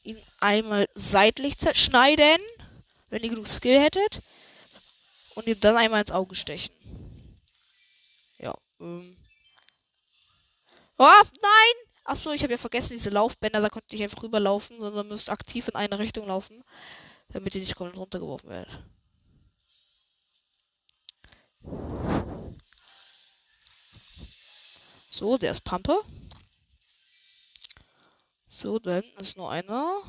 Ihn 0.04 0.20
einmal 0.40 0.88
seitlich 0.94 1.58
zerschneiden, 1.58 2.40
wenn 3.10 3.22
ihr 3.22 3.30
genug 3.30 3.48
Skill 3.48 3.80
hättet. 3.80 4.22
Und 5.34 5.46
ihm 5.46 5.58
dann 5.60 5.76
einmal 5.76 6.00
ins 6.00 6.10
Auge 6.10 6.34
stechen. 6.34 6.74
Ja, 8.38 8.54
ähm. 8.80 9.16
Oh, 10.98 11.22
nein! 11.40 11.74
Achso, 12.04 12.32
ich 12.32 12.42
habe 12.42 12.52
ja 12.52 12.58
vergessen, 12.58 12.94
diese 12.94 13.10
Laufbänder, 13.10 13.60
da 13.60 13.68
konnte 13.68 13.94
ich 13.94 14.02
einfach 14.02 14.22
rüberlaufen, 14.22 14.80
sondern 14.80 15.08
müsst 15.08 15.30
aktiv 15.30 15.68
in 15.68 15.76
eine 15.76 15.98
Richtung 15.98 16.26
laufen, 16.26 16.64
damit 17.28 17.54
ihr 17.54 17.60
nicht 17.60 17.76
komplett 17.76 17.98
runtergeworfen 17.98 18.50
werdet. 18.50 18.82
So, 25.10 25.38
der 25.38 25.52
ist 25.52 25.62
Pampe. 25.62 26.02
So, 28.54 28.78
dann 28.78 29.02
ist 29.16 29.38
nur 29.38 29.50
einer. 29.50 30.02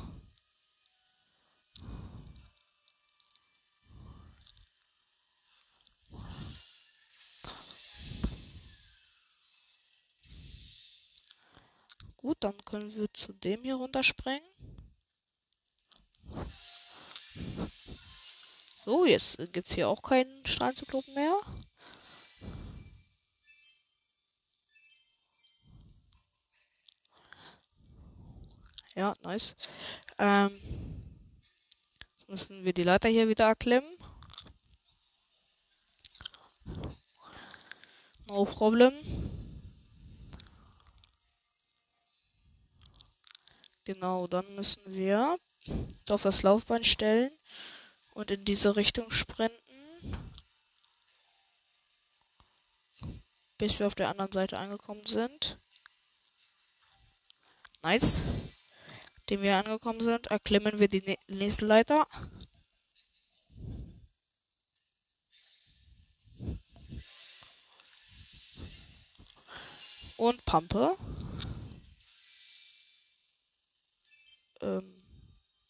Gut, 12.18 12.36
dann 12.40 12.62
können 12.66 12.94
wir 12.94 13.12
zu 13.14 13.32
dem 13.32 13.62
hier 13.62 13.76
runterspringen. 13.76 14.42
So, 18.84 19.06
jetzt 19.06 19.38
gibt 19.54 19.68
es 19.68 19.74
hier 19.74 19.88
auch 19.88 20.02
keinen 20.02 20.44
Strahlenzyklopen 20.44 21.14
mehr. 21.14 21.40
Ja, 28.94 29.14
nice. 29.22 29.56
Ähm, 30.18 30.60
müssen 32.28 32.64
wir 32.64 32.72
die 32.72 32.84
Leiter 32.84 33.08
hier 33.08 33.28
wieder 33.28 33.46
erklimmen. 33.46 33.96
No 38.26 38.44
problem. 38.44 38.94
Genau, 43.84 44.26
dann 44.26 44.54
müssen 44.54 44.80
wir 44.86 45.38
auf 46.08 46.22
das 46.22 46.42
Laufband 46.42 46.86
stellen 46.86 47.30
und 48.14 48.30
in 48.30 48.44
diese 48.44 48.76
Richtung 48.76 49.10
sprinten. 49.10 49.60
Bis 53.58 53.78
wir 53.78 53.86
auf 53.86 53.94
der 53.94 54.08
anderen 54.08 54.32
Seite 54.32 54.58
angekommen 54.58 55.06
sind. 55.06 55.58
Nice 57.82 58.22
dem 59.30 59.42
wir 59.42 59.56
angekommen 59.56 60.00
sind, 60.00 60.28
erklimmen 60.28 60.78
wir 60.78 60.88
die 60.88 61.18
nächste 61.28 61.66
Leiter. 61.66 62.06
Und 70.16 70.44
Pampe. 70.44 70.96
Ähm, 74.60 75.02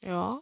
ja. 0.03 0.41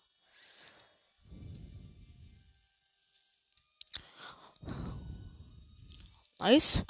Nice. 6.38 6.85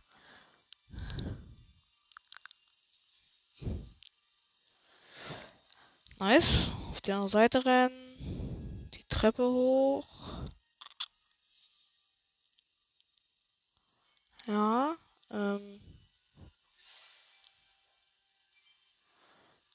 Nice. 6.23 6.71
Auf 6.93 7.01
die 7.01 7.11
andere 7.11 7.29
Seite 7.29 7.67
rennen. 7.67 8.89
Die 8.95 9.03
Treppe 9.09 9.43
hoch. 9.43 10.07
Ja. 14.47 14.95
Ähm. 15.33 15.81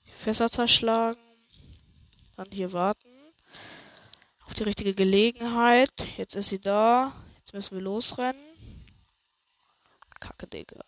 Die 0.06 0.12
Fässer 0.12 0.50
zerschlagen. 0.50 1.20
Dann 2.38 2.48
hier 2.50 2.72
warten. 2.72 3.34
Auf 4.46 4.54
die 4.54 4.64
richtige 4.64 4.96
Gelegenheit. 4.96 5.92
Jetzt 6.16 6.38
ist 6.38 6.48
sie 6.48 6.62
da. 6.62 7.12
Jetzt 7.40 7.54
müssen 7.54 7.76
wir 7.76 7.84
losrennen. 7.84 8.42
Kacke, 10.22 10.48
Digga. 10.48 10.80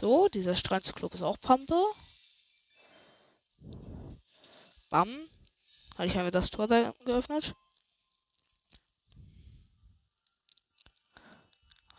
So, 0.00 0.28
dieser 0.28 0.54
Strandzyklop 0.54 1.14
ist 1.14 1.22
auch 1.22 1.40
Pampe. 1.40 1.82
Bam. 4.90 5.08
Ich 5.98 6.16
habe 6.16 6.30
das 6.30 6.50
Tor 6.50 6.68
da 6.68 6.94
geöffnet. 7.04 7.54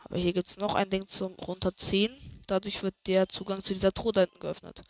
Aber 0.06 0.18
hier 0.18 0.32
gibt 0.32 0.48
es 0.48 0.58
noch 0.58 0.76
ein 0.76 0.90
Ding 0.90 1.10
zum 1.10 1.34
Runterziehen. 1.34 2.42
Dadurch 2.48 2.84
wird 2.84 2.96
der 3.06 3.28
Zugang 3.28 3.64
zu 3.64 3.74
dieser 3.74 3.92
Truhe 3.92 4.14
da 4.14 4.22
hinten 4.22 4.40
geöffnet. 4.40 4.82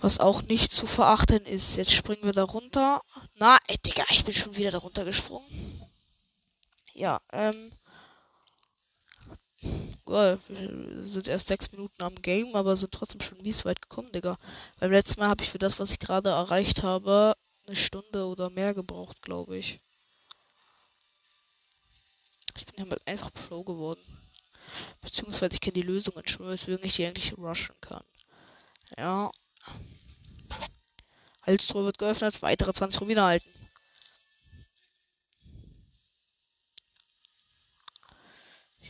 Was 0.00 0.18
auch 0.18 0.42
nicht 0.42 0.72
zu 0.72 0.86
verachten 0.86 1.46
ist. 1.46 1.76
Jetzt 1.76 1.92
springen 1.92 2.24
wir 2.24 2.32
da 2.32 2.42
runter. 2.42 3.02
Na, 3.34 3.56
ey, 3.68 3.78
Digga, 3.78 4.04
ich 4.10 4.24
bin 4.24 4.34
schon 4.34 4.56
wieder 4.56 4.72
da 4.72 4.78
runtergesprungen. 4.78 5.86
Ja, 6.92 7.20
ähm. 7.32 7.72
Well, 10.06 10.38
wir 10.48 11.06
sind 11.06 11.28
erst 11.28 11.48
sechs 11.48 11.70
Minuten 11.72 12.02
am 12.02 12.14
Game, 12.16 12.54
aber 12.54 12.76
sind 12.76 12.92
trotzdem 12.92 13.20
schon 13.20 13.42
mies 13.42 13.64
weit 13.64 13.82
gekommen, 13.82 14.10
Digga. 14.12 14.38
Beim 14.78 14.90
letzten 14.90 15.20
Mal 15.20 15.28
habe 15.28 15.42
ich 15.44 15.50
für 15.50 15.58
das, 15.58 15.78
was 15.78 15.92
ich 15.92 15.98
gerade 15.98 16.30
erreicht 16.30 16.82
habe, 16.82 17.36
eine 17.66 17.76
Stunde 17.76 18.26
oder 18.26 18.50
mehr 18.50 18.74
gebraucht, 18.74 19.22
glaube 19.22 19.58
ich. 19.58 19.80
Ich 22.56 22.66
bin 22.66 22.76
damit 22.76 23.06
einfach 23.06 23.32
Pro 23.32 23.62
geworden. 23.62 24.00
Beziehungsweise 25.00 25.54
ich 25.54 25.60
kenne 25.60 25.74
die 25.74 25.82
Lösungen 25.82 26.26
schon, 26.26 26.48
weswegen 26.48 26.84
ich 26.84 26.96
die 26.96 27.06
eigentlich 27.06 27.36
rushen 27.36 27.74
kann. 27.80 28.04
Ja. 28.98 29.30
Halstor 31.42 31.84
wird 31.84 31.98
geöffnet, 31.98 32.42
weitere 32.42 32.72
20 32.72 33.00
Rubine 33.00 33.22
halten. 33.22 33.59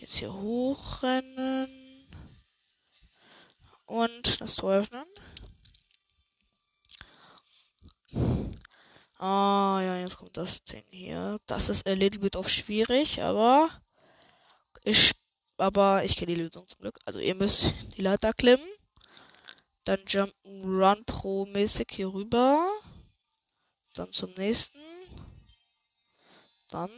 Jetzt 0.00 0.16
hier 0.16 0.32
hochrennen. 0.32 1.68
Und 3.84 4.40
das 4.40 4.56
Tor 4.56 4.72
öffnen. 4.72 5.04
Ah, 9.18 9.80
ja, 9.82 10.00
jetzt 10.00 10.16
kommt 10.16 10.38
das 10.38 10.64
Ding 10.64 10.84
hier. 10.88 11.38
Das 11.44 11.68
ist 11.68 11.86
a 11.86 11.92
little 11.92 12.20
bit 12.20 12.34
of 12.36 12.48
schwierig, 12.48 13.22
aber 13.22 13.68
ich, 14.84 15.12
aber 15.58 16.02
ich 16.02 16.16
kenne 16.16 16.34
die 16.34 16.40
Lösung 16.40 16.66
zum 16.66 16.78
Glück. 16.78 16.98
Also 17.04 17.18
ihr 17.18 17.34
müsst 17.34 17.74
die 17.98 18.02
Leiter 18.02 18.32
klimmen. 18.32 18.66
Dann 19.84 20.00
Jump 20.06 20.32
Run 20.46 21.04
Pro 21.04 21.44
mäßig 21.44 21.88
hier 21.90 22.10
rüber. 22.10 22.66
Dann 23.94 24.10
zum 24.12 24.32
nächsten. 24.32 24.78
Dann 26.68 26.90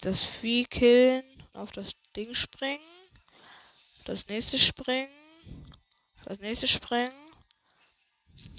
das 0.00 0.24
Vieh 0.24 0.64
killen, 0.64 1.24
auf 1.52 1.72
das 1.72 1.92
Ding 2.14 2.34
springen, 2.34 2.84
das 4.04 4.26
nächste 4.28 4.58
springen, 4.58 5.12
das 6.24 6.38
nächste 6.38 6.68
springen. 6.68 7.12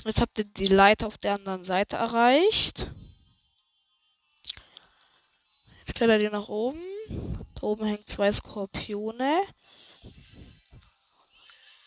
Jetzt 0.05 0.21
habt 0.21 0.37
ihr 0.39 0.45
die 0.45 0.67
Leiter 0.67 1.07
auf 1.07 1.17
der 1.17 1.35
anderen 1.35 1.63
Seite 1.63 1.97
erreicht. 1.97 2.89
Jetzt 5.79 5.95
klettert 5.95 6.21
ihr 6.21 6.31
nach 6.31 6.47
oben. 6.47 6.81
Da 7.55 7.63
oben 7.63 7.85
hängen 7.85 8.05
zwei 8.05 8.31
Skorpione. 8.31 9.41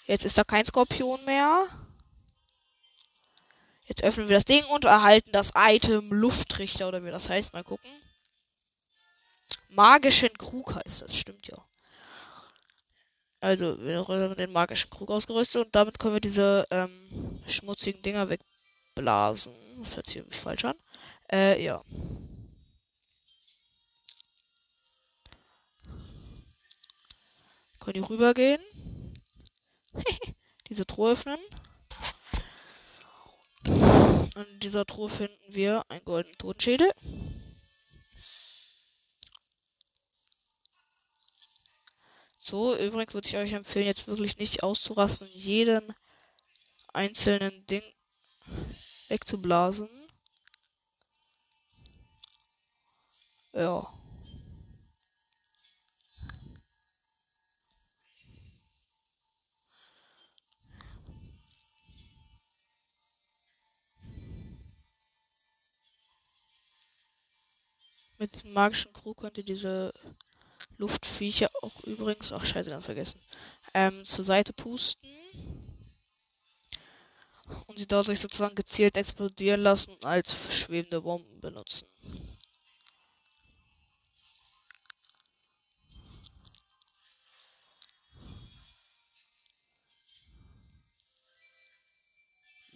Jetzt 0.07 0.25
ist 0.25 0.37
da 0.37 0.45
kein 0.45 0.65
Skorpion 0.65 1.25
mehr. 1.25 1.67
Jetzt 3.87 4.03
öffnen 4.03 4.29
wir 4.29 4.37
das 4.37 4.45
Ding 4.45 4.65
und 4.67 4.85
erhalten 4.85 5.33
das 5.33 5.53
Item 5.57 6.13
Luftrichter 6.13 6.89
oder 6.89 7.05
wie 7.05 7.11
das 7.11 7.29
heißt. 7.29 7.53
Mal 7.53 7.65
gucken. 7.65 7.91
Magischen 9.75 10.37
Krug 10.37 10.75
heißt 10.75 11.03
das, 11.03 11.17
stimmt 11.17 11.47
ja. 11.49 11.57
Also, 13.41 13.77
wir 13.81 14.07
haben 14.07 14.37
den 14.37 14.53
magischen 14.53 14.91
Krug 14.91 15.11
ausgerüstet 15.11 15.67
und 15.67 15.75
damit 15.75 15.99
können 15.99 16.15
wir 16.15 16.21
diese 16.21 16.67
ähm, 16.71 17.41
schmutzigen 17.49 18.01
Dinger 18.03 18.29
wegblasen. 18.29 19.53
Das 19.81 19.97
hört 19.97 20.07
sich 20.07 20.17
irgendwie 20.17 20.39
falsch 20.39 20.65
an. 20.65 20.77
Äh, 21.31 21.65
ja. 21.65 21.83
Können 27.81 27.95
die 27.95 28.01
rübergehen. 28.01 28.61
Diese 30.69 30.87
Truhe 30.87 31.13
öffnen. 31.13 31.39
Und 33.65 34.49
in 34.49 34.61
dieser 34.61 34.87
Truhe 34.87 35.09
finden 35.09 35.37
wir 35.49 35.85
einen 35.89 36.05
goldenen 36.05 36.39
Totenschädel. 36.39 36.93
So, 42.45 42.77
übrigens 42.77 43.15
würde 43.15 43.29
ich 43.29 43.37
euch 43.37 43.53
empfehlen, 43.53 43.87
jetzt 43.87 44.09
wirklich 44.09 44.37
nicht 44.37 44.65
auszurasten 44.65 45.29
und 45.29 45.35
jeden 45.37 45.95
einzelnen 46.93 47.65
Ding 47.69 47.85
wegzublasen. 49.09 49.89
Ja. 53.53 53.87
Mit 68.19 68.43
dem 68.43 68.53
magischen 68.53 68.93
Krug 68.93 69.21
könnt 69.21 69.39
ihr 69.39 69.45
diese 69.45 69.95
Luftviecher 70.83 71.49
auch 71.63 71.81
übrigens, 71.85 72.33
ach 72.33 72.45
scheiße, 72.45 72.71
ganz 72.71 72.85
vergessen, 72.85 73.21
ähm, 73.73 74.05
zur 74.05 74.25
Seite 74.25 74.53
pusten. 74.53 75.09
Und 77.67 77.79
sie 77.79 77.87
dadurch 77.87 78.19
sozusagen 78.19 78.57
gezielt 78.57 78.97
explodieren 78.97 79.61
lassen 79.61 79.93
und 79.93 80.05
als 80.05 80.35
schwebende 80.53 81.01
Bomben 81.01 81.41
benutzen. 81.41 81.87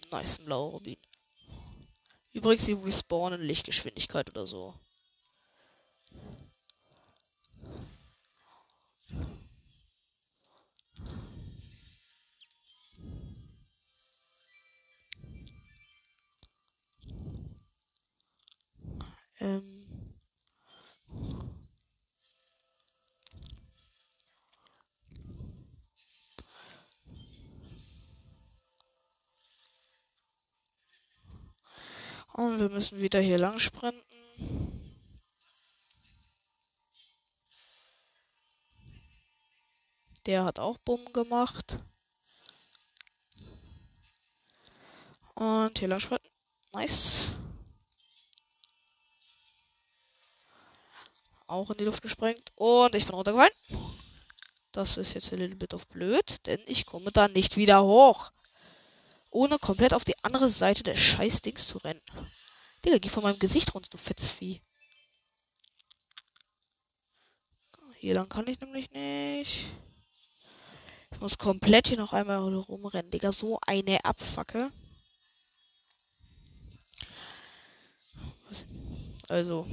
Nice, 0.09 0.37
blauer 0.37 0.71
Rubin. 0.71 0.97
Übrigens, 2.31 2.65
die 2.65 2.73
respawnen 2.73 3.41
Lichtgeschwindigkeit 3.41 4.29
oder 4.29 4.47
so. 4.47 4.73
Ähm 19.39 19.77
Und 32.37 32.59
wir 32.59 32.69
müssen 32.69 33.01
wieder 33.01 33.19
hier 33.19 33.39
lang 33.39 33.57
sprinten. 33.57 34.03
Der 40.27 40.45
hat 40.45 40.59
auch 40.59 40.77
Bumm 40.77 41.11
gemacht. 41.13 41.77
Und 45.33 45.79
hier 45.79 45.87
lang 45.87 45.99
sprinten. 45.99 46.29
Nice. 46.73 47.36
Auch 51.47 51.71
in 51.71 51.77
die 51.77 51.85
Luft 51.85 52.01
gesprengt. 52.01 52.51
Und 52.55 52.93
ich 52.95 53.05
bin 53.05 53.15
runtergefallen. 53.15 53.53
Das 54.71 54.97
ist 54.97 55.13
jetzt 55.13 55.31
ein 55.33 55.39
little 55.39 55.55
bit 55.55 55.73
of 55.73 55.87
blöd, 55.87 56.45
denn 56.45 56.59
ich 56.67 56.85
komme 56.85 57.11
da 57.11 57.27
nicht 57.27 57.57
wieder 57.57 57.83
hoch. 57.83 58.31
ohne 59.29 59.59
komplett 59.59 59.93
auf 59.93 60.03
die 60.03 60.17
andere 60.23 60.49
Seite 60.49 60.83
des 60.83 60.99
scheiß 60.99 61.41
Dings 61.41 61.67
zu 61.67 61.77
rennen. 61.79 62.01
Digga, 62.83 62.97
geh 62.97 63.09
von 63.09 63.23
meinem 63.23 63.39
Gesicht 63.39 63.73
runter, 63.73 63.89
du 63.89 63.97
fettes 63.97 64.31
Vieh. 64.31 64.61
Hier 67.99 68.13
lang 68.13 68.29
kann 68.29 68.47
ich 68.47 68.59
nämlich 68.59 68.89
nicht. 68.91 69.67
Ich 71.11 71.19
muss 71.19 71.37
komplett 71.37 71.87
hier 71.87 71.97
noch 71.97 72.13
einmal 72.13 72.37
rumrennen, 72.37 73.11
Digga. 73.11 73.31
So 73.31 73.59
eine 73.65 74.03
Abfacke. 74.05 74.71
Also. 79.27 79.67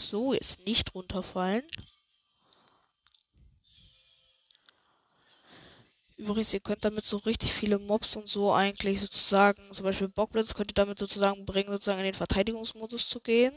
So, 0.00 0.32
jetzt 0.32 0.60
nicht 0.66 0.94
runterfallen. 0.94 1.64
Übrigens, 6.16 6.52
ihr 6.52 6.60
könnt 6.60 6.84
damit 6.84 7.04
so 7.04 7.18
richtig 7.18 7.52
viele 7.52 7.78
Mobs 7.78 8.16
und 8.16 8.28
so 8.28 8.52
eigentlich 8.52 9.00
sozusagen, 9.00 9.72
zum 9.72 9.84
Beispiel 9.84 10.08
Bockblitz 10.08 10.54
könnt 10.54 10.70
ihr 10.72 10.74
damit 10.74 10.98
sozusagen 10.98 11.46
bringen, 11.46 11.70
sozusagen 11.70 12.00
in 12.00 12.06
den 12.06 12.14
Verteidigungsmodus 12.14 13.08
zu 13.08 13.20
gehen. 13.20 13.54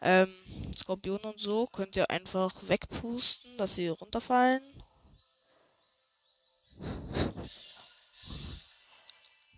Ähm, 0.00 0.32
Skorpion 0.76 1.20
und 1.20 1.40
so 1.40 1.66
könnt 1.66 1.96
ihr 1.96 2.08
einfach 2.10 2.52
wegpusten, 2.68 3.56
dass 3.56 3.74
sie 3.74 3.88
runterfallen. 3.88 4.62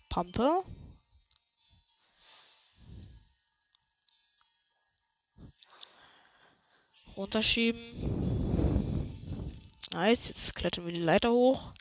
Pampe. 0.08 0.64
Runterschieben. 7.20 9.12
Nice, 9.92 10.28
jetzt 10.28 10.54
klettern 10.54 10.86
wir 10.86 10.94
die 10.94 11.02
Leiter 11.02 11.30
hoch. 11.30 11.74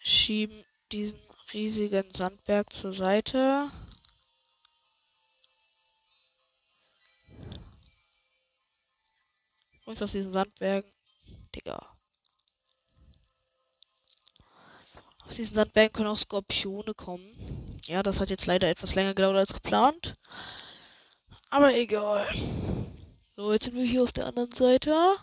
Schieben 0.00 0.64
diesen 0.90 1.20
riesigen 1.52 2.12
Sandberg 2.12 2.72
zur 2.72 2.92
Seite. 2.92 3.70
Und 9.84 10.02
aus 10.02 10.10
diesen 10.10 10.32
Sandbergen. 10.32 10.90
Digga. 11.54 11.96
Aus 15.24 15.36
diesen 15.36 15.54
Sandbergen 15.54 15.92
können 15.92 16.08
auch 16.08 16.18
Skorpione 16.18 16.94
kommen. 16.94 17.78
Ja, 17.86 18.02
das 18.02 18.18
hat 18.18 18.30
jetzt 18.30 18.46
leider 18.46 18.68
etwas 18.68 18.96
länger 18.96 19.14
gedauert 19.14 19.36
als 19.36 19.54
geplant. 19.54 20.16
Aber 21.50 21.74
egal. 21.74 22.26
So, 23.36 23.52
jetzt 23.52 23.64
sind 23.64 23.74
wir 23.74 23.84
hier 23.84 24.04
auf 24.04 24.12
der 24.12 24.26
anderen 24.26 24.52
Seite. 24.52 25.16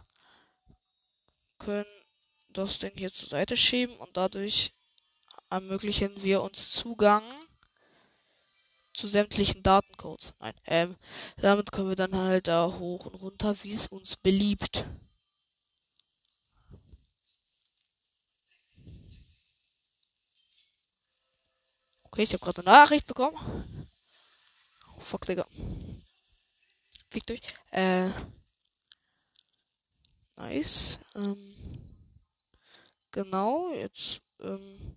Können 1.57 1.85
das 2.49 2.79
Ding 2.79 2.91
hier 2.95 3.13
zur 3.13 3.29
Seite 3.29 3.55
schieben 3.55 3.95
und 3.97 4.17
dadurch 4.17 4.73
ermöglichen 5.49 6.21
wir 6.21 6.41
uns 6.41 6.71
Zugang 6.71 7.23
zu 8.93 9.07
sämtlichen 9.07 9.63
Datencodes. 9.63 10.33
Nein, 10.39 10.55
ähm, 10.65 10.95
damit 11.37 11.71
können 11.71 11.89
wir 11.89 11.95
dann 11.95 12.15
halt 12.15 12.47
da 12.47 12.73
hoch 12.77 13.05
und 13.05 13.15
runter, 13.15 13.55
wie 13.63 13.71
es 13.71 13.87
uns 13.87 14.17
beliebt. 14.17 14.85
Okay, 22.03 22.23
ich 22.23 22.33
habe 22.33 22.43
gerade 22.43 22.61
eine 22.61 22.71
Nachricht 22.71 23.05
bekommen. 23.07 23.87
Oh, 24.97 24.99
fuck, 24.99 25.25
Digga. 25.25 25.45
Fickt 27.09 27.31
euch. 27.31 27.41
Äh. 27.71 28.09
Nice. 30.35 30.99
Ähm. 31.15 31.57
Genau, 33.11 33.71
jetzt 33.73 34.21
ähm, 34.41 34.95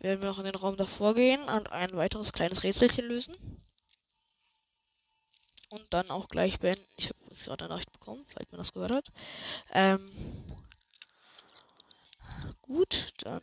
werden 0.00 0.22
wir 0.22 0.28
noch 0.28 0.38
in 0.38 0.46
den 0.46 0.54
Raum 0.54 0.76
davor 0.76 1.14
gehen 1.14 1.42
und 1.44 1.70
ein 1.70 1.96
weiteres 1.96 2.32
kleines 2.32 2.64
Rätselchen 2.64 3.06
lösen. 3.06 3.36
Und 5.68 5.92
dann 5.92 6.10
auch 6.10 6.28
gleich 6.28 6.58
beenden. 6.58 6.84
Ich 6.96 7.10
habe 7.10 7.34
gerade 7.44 7.64
eine 7.64 7.74
Nachricht 7.74 7.92
bekommen, 7.92 8.24
falls 8.26 8.50
man 8.50 8.58
das 8.58 8.72
gehört 8.72 8.92
hat. 8.92 9.12
Ähm, 9.72 10.44
gut, 12.62 13.12
dann 13.18 13.42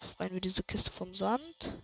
befreien 0.00 0.34
wir 0.34 0.40
diese 0.40 0.64
Kiste 0.64 0.90
vom 0.90 1.14
Sand. 1.14 1.78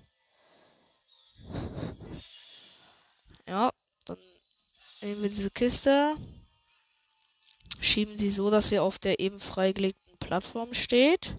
Ja, 3.48 3.70
dann 4.04 4.18
nehmen 5.02 5.22
wir 5.22 5.30
diese 5.30 5.50
Kiste, 5.50 6.16
schieben 7.80 8.18
sie 8.18 8.30
so, 8.30 8.50
dass 8.50 8.68
sie 8.68 8.78
auf 8.78 8.98
der 8.98 9.20
eben 9.20 9.38
freigelegten 9.38 10.18
Plattform 10.18 10.74
steht. 10.74 11.37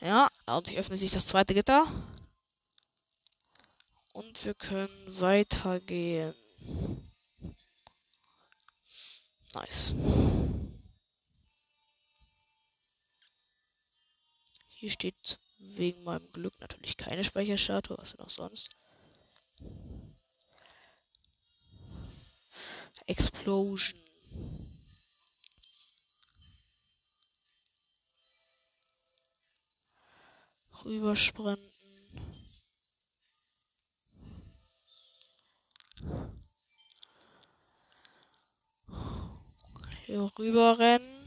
Ja, 0.00 0.28
dadurch 0.46 0.78
öffnet 0.78 1.00
sich 1.00 1.10
das 1.12 1.26
zweite 1.26 1.54
Gitter. 1.54 1.86
Und 4.12 4.44
wir 4.44 4.54
können 4.54 5.20
weitergehen. 5.20 6.34
Nice. 9.54 9.94
Hier 14.68 14.90
steht 14.90 15.38
wegen 15.78 16.04
meinem 16.04 16.30
Glück 16.32 16.60
natürlich 16.60 16.96
keine 16.96 17.24
Speicherstatue. 17.24 17.96
Was 17.98 18.12
denn 18.12 18.20
auch 18.20 18.30
sonst? 18.30 18.70
Explosion. 23.06 23.98
Rübersprinten. 30.84 31.68
Hier 40.06 40.30
rüberrennen. 40.38 41.18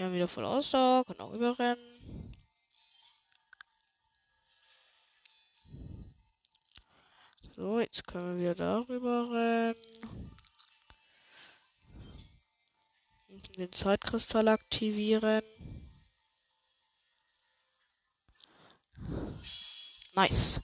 Wir 0.00 0.06
haben 0.06 0.14
wieder 0.14 0.28
voll 0.28 0.46
Ausdauer, 0.46 1.04
können 1.04 1.20
auch 1.20 1.34
überrennen. 1.34 2.32
So, 7.54 7.80
jetzt 7.80 8.06
können 8.06 8.38
wir 8.38 8.40
wieder 8.40 8.54
darüber 8.54 9.30
rennen. 9.30 10.32
Und 13.28 13.58
den 13.58 13.70
Zeitkristall 13.70 14.48
aktivieren. 14.48 15.42
Nice. 20.14 20.62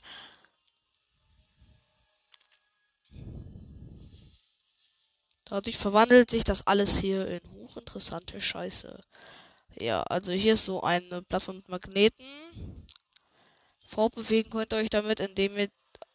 Dadurch 5.47 5.79
verwandelt 5.79 6.31
sich 6.31 6.45
das 6.45 6.67
alles 6.67 6.99
hier 6.99 7.27
in 7.29 7.41
hochinteressante 7.53 8.41
Scheiße. 8.41 9.01
Ja, 9.79 10.03
also 10.03 10.33
hier 10.33 10.55
ist 10.55 10.65
so 10.65 10.83
eine 10.83 11.23
Plattform 11.23 11.57
mit 11.57 11.69
Magneten. 11.69 12.27
Fortbewegen 13.87 14.51
könnt 14.51 14.73
ihr 14.73 14.79
euch 14.79 14.91
damit, 14.91 15.21
indem 15.21 15.57
ihr 15.57 15.69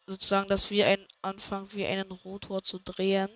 sozusagen 0.06 0.48
das 0.48 0.70
wie 0.70 0.84
ein 0.84 1.06
anfangt, 1.22 1.74
wie 1.74 1.86
einen 1.86 2.10
Rotor 2.10 2.62
zu 2.62 2.78
drehen. 2.78 3.30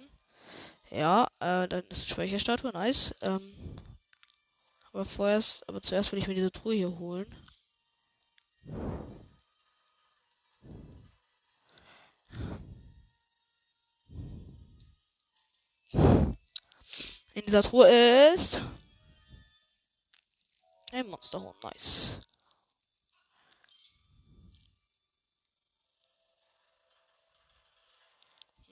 Ja, 0.91 1.29
äh, 1.41 1.67
dann 1.67 1.85
ist 1.89 2.01
eine 2.01 2.09
Speicherstatue, 2.09 2.73
nice. 2.73 3.15
Ähm, 3.23 3.77
aber 4.93 5.05
vorerst, 5.05 5.67
aber 5.69 5.81
zuerst 5.81 6.13
will 6.13 6.19
ich 6.19 6.29
mir 6.29 6.35
diese 6.35 6.53
Truhe 6.53 6.75
hier 6.75 6.99
holen. 6.99 7.27
In 17.37 17.45
dieser 17.45 17.63
Truhe 17.63 17.87
ist 18.33 18.63
ein 20.91 21.07
Monsterhund. 21.07 21.63
Nice. 21.63 22.19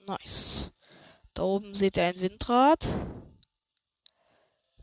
Nice. 0.07 0.71
Da 1.35 1.43
oben 1.43 1.75
seht 1.75 1.97
ihr 1.97 2.05
ein 2.05 2.19
Windrad. 2.19 2.79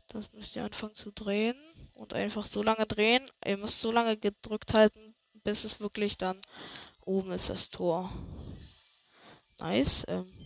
Das 0.07 0.31
müsst 0.31 0.55
ihr 0.55 0.63
anfangen 0.63 0.95
zu 0.95 1.11
drehen. 1.11 1.57
Und 1.91 2.13
einfach 2.13 2.45
so 2.45 2.63
lange 2.63 2.85
drehen. 2.85 3.29
Ihr 3.45 3.57
müsst 3.57 3.81
so 3.81 3.91
lange 3.91 4.15
gedrückt 4.15 4.73
halten, 4.73 5.13
bis 5.33 5.65
es 5.65 5.81
wirklich 5.81 6.17
dann 6.17 6.39
oben 7.01 7.33
ist 7.33 7.49
das 7.49 7.69
Tor. 7.69 8.09
Nice. 9.59 10.05
Ähm, 10.07 10.42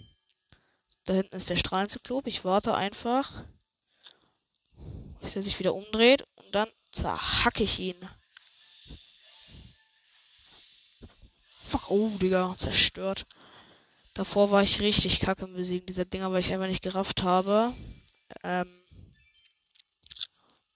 da 1.08 1.14
hinten 1.14 1.38
ist 1.38 1.50
der 1.50 1.56
Strahlenzyklop. 1.56 2.28
Ich 2.28 2.44
warte 2.44 2.76
einfach, 2.76 3.46
bis 5.22 5.36
er 5.38 5.44
sich 5.44 5.58
wieder 5.58 5.74
umdreht 5.74 6.26
und 6.36 6.54
dann 6.54 6.70
zerhacke 6.92 7.64
ich 7.64 7.80
ihn. 7.80 7.96
Fuck, 11.50 11.90
oh, 11.90 12.10
Digga, 12.22 12.56
zerstört. 12.58 13.26
Davor 14.14 14.52
war 14.52 14.64
ich 14.64 14.82
richtig 14.82 15.22
kacke 15.22 15.46
im 15.46 15.54
Besiegen 15.54 15.86
dieser 15.86 16.06
Dinger, 16.06 16.32
weil 16.32 16.42
ich 16.42 16.52
einfach 16.52 16.68
nicht 16.68 16.84
gerafft 16.84 17.24
habe, 17.24 17.74
ähm, 18.44 18.68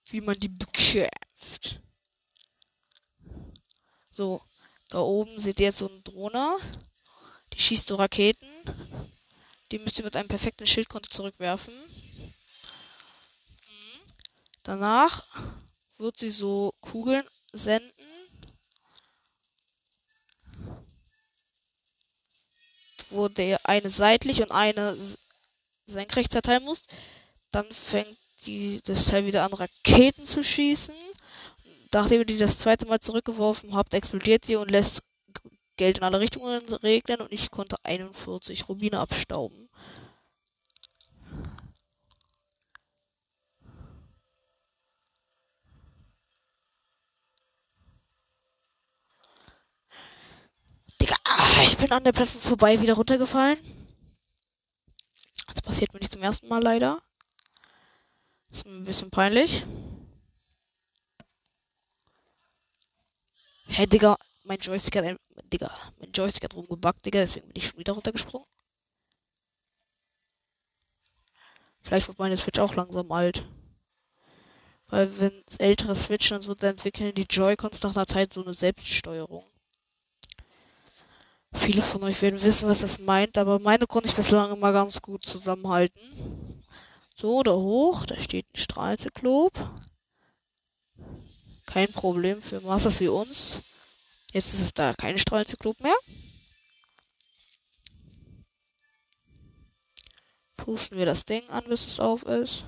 wie 0.06 0.22
man 0.22 0.40
die 0.40 0.50
bekämpft. 0.50 1.82
So, 4.12 4.42
da 4.90 5.00
oben 5.00 5.40
seht 5.40 5.60
ihr 5.60 5.68
jetzt 5.68 5.80
so 5.80 5.90
eine 5.90 6.02
Drohne. 6.02 6.58
Die 7.54 7.60
schießt 7.60 7.88
so 7.88 7.96
Raketen. 7.96 8.48
Die 9.72 9.80
müsst 9.80 9.98
ihr 10.00 10.06
mit 10.06 10.16
einem 10.16 10.28
perfekten 10.28 10.68
Schildkonto 10.68 11.10
zurückwerfen. 11.10 11.74
Danach 14.64 15.26
wird 15.98 16.18
sie 16.18 16.30
so 16.30 16.74
Kugeln 16.82 17.26
senden. 17.54 17.92
Wo 23.10 23.28
der 23.28 23.60
eine 23.64 23.90
seitlich 23.90 24.42
und 24.42 24.52
eine 24.52 24.98
senkrecht 25.86 26.32
zerteilen 26.32 26.64
muss. 26.64 26.84
Dann 27.52 27.72
fängt 27.72 28.18
die, 28.46 28.82
das 28.84 29.06
Teil 29.06 29.26
wieder 29.26 29.44
an, 29.44 29.54
Raketen 29.54 30.26
zu 30.26 30.44
schießen. 30.44 30.96
Nachdem 31.94 32.20
ihr 32.20 32.26
die 32.26 32.38
das 32.38 32.58
zweite 32.58 32.86
Mal 32.86 33.00
zurückgeworfen 33.00 33.74
habt, 33.74 33.94
explodiert 33.94 34.46
sie 34.46 34.56
und 34.56 34.72
lässt 34.72 35.02
Geld 35.82 35.98
in 35.98 36.04
alle 36.04 36.20
Richtungen 36.20 36.62
regnen 36.84 37.22
und 37.22 37.32
ich 37.32 37.50
konnte 37.50 37.76
41 37.82 38.70
Rubine 38.70 39.00
abstauben. 39.00 39.68
Digga, 51.02 51.16
ah, 51.24 51.64
ich 51.64 51.76
bin 51.78 51.92
an 51.92 52.04
der 52.04 52.12
Plattform 52.12 52.42
vorbei 52.42 52.80
wieder 52.80 52.94
runtergefallen. 52.94 53.58
Das 55.48 55.64
passiert 55.64 55.92
mir 55.94 56.00
nicht 56.00 56.12
zum 56.12 56.22
ersten 56.22 56.48
Mal 56.48 56.62
leider. 56.62 57.02
Ist 58.52 58.68
mir 58.68 58.74
ein 58.74 58.84
bisschen 58.84 59.10
peinlich. 59.10 59.66
Hä, 63.66 63.78
hey, 63.78 63.88
Digga, 63.88 64.16
mein 64.44 64.60
Joystick 64.60 64.98
hat, 64.98 65.18
Digga, 65.52 65.72
mein 66.00 66.12
Joystick 66.12 66.44
hat 66.44 66.56
rumgebackt, 66.56 67.06
Digga, 67.06 67.20
deswegen 67.20 67.48
bin 67.48 67.56
ich 67.56 67.68
schon 67.68 67.80
wieder 67.80 67.94
runtergesprungen. 67.94 68.48
Vielleicht 71.82 72.08
wird 72.08 72.20
meine 72.20 72.38
Switch 72.38 72.60
auch 72.60 72.76
langsam 72.76 73.12
alt. 73.12 73.44
Weil 74.88 75.20
wenn 75.20 75.44
ältere 75.58 75.96
Switchen 75.96 76.38
und 76.38 76.44
so, 76.44 76.54
dann 76.54 76.72
entwickeln 76.72 77.16
die 77.16 77.26
Joy-Cons 77.30 77.82
nach 77.82 77.96
einer 77.96 78.08
Zeit 78.08 78.34
so 78.34 78.44
eine 78.44 78.54
Selbststeuerung. 78.54 79.46
Viele 81.54 81.82
von 81.82 82.04
euch 82.04 82.22
werden 82.22 82.42
wissen, 82.42 82.70
was 82.70 82.80
das 82.80 83.00
meint, 83.00 83.38
aber 83.38 83.60
meine 83.60 83.88
konnte 83.88 84.10
ich 84.10 84.16
bislang 84.16 84.52
immer 84.52 84.72
ganz 84.72 85.02
gut 85.02 85.26
zusammenhalten. 85.26 86.64
So, 87.16 87.44
da 87.44 87.54
hoch, 87.54 88.06
da 88.06 88.18
steht 88.20 88.48
ein 88.54 88.58
Strahlzyklop. 88.58 89.54
Kein 91.66 91.92
Problem 91.92 92.42
für 92.42 92.62
Masters 92.62 93.00
wie 93.00 93.10
uns. 93.10 93.64
Jetzt 94.32 94.54
ist 94.54 94.62
es 94.62 94.74
da 94.74 94.94
kein 94.94 95.18
Strahlenzyklop 95.18 95.80
mehr. 95.82 95.96
Pusten 100.56 100.98
wir 100.98 101.06
das 101.06 101.26
Ding 101.26 101.50
an, 101.50 101.66
bis 101.68 101.88
es 101.88 102.00
auf 102.00 102.24
ist. 102.24 102.66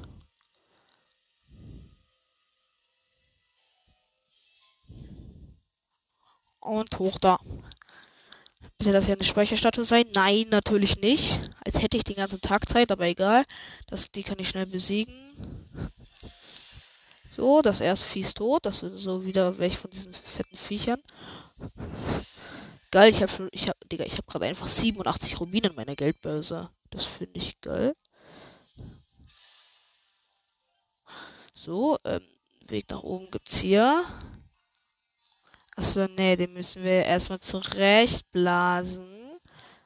Und 6.59 6.97
hoch 6.99 7.17
da. 7.19 7.39
Bitte 8.77 8.91
das 8.91 9.05
hier 9.05 9.15
eine 9.15 9.23
Speicherstatue 9.23 9.85
sein? 9.85 10.05
Nein, 10.13 10.47
natürlich 10.49 10.97
nicht. 10.99 11.39
Als 11.63 11.81
hätte 11.81 11.97
ich 11.97 12.03
den 12.03 12.15
ganzen 12.15 12.41
Tag 12.41 12.67
Zeit, 12.67 12.91
aber 12.91 13.05
egal. 13.05 13.43
Das, 13.87 14.11
die 14.11 14.23
kann 14.23 14.39
ich 14.39 14.49
schnell 14.49 14.65
besiegen. 14.65 15.13
So, 17.31 17.61
das 17.61 17.79
erste 17.79 18.05
Vieh 18.05 18.21
ist 18.21 18.37
tot. 18.37 18.65
Das 18.65 18.79
sind 18.79 18.97
so 18.97 19.23
wieder 19.23 19.57
welche 19.57 19.77
von 19.77 19.91
diesen 19.91 20.13
fetten 20.13 20.57
Viechern. 20.57 21.01
Geil, 22.91 23.09
ich 23.09 23.21
habe 23.21 23.31
schon, 23.31 23.49
ich 23.51 23.69
hab, 23.69 23.77
Digga, 23.89 24.05
ich 24.05 24.13
habe 24.13 24.27
gerade 24.27 24.45
einfach 24.45 24.67
87 24.67 25.39
Rubine 25.39 25.69
in 25.69 25.75
meiner 25.75 25.95
Geldbörse. 25.95 26.69
Das 26.91 27.05
finde 27.05 27.39
ich 27.39 27.59
geil. 27.61 27.95
So, 31.55 31.97
ähm, 32.03 32.21
Weg 32.67 32.89
nach 32.89 33.03
oben 33.03 33.29
gibt's 33.31 33.59
hier. 33.59 34.03
Achso, 35.75 36.07
nee, 36.07 36.35
den 36.35 36.53
müssen 36.53 36.83
wir 36.83 37.03
erstmal 37.03 37.39
zurechtblasen. 37.39 39.39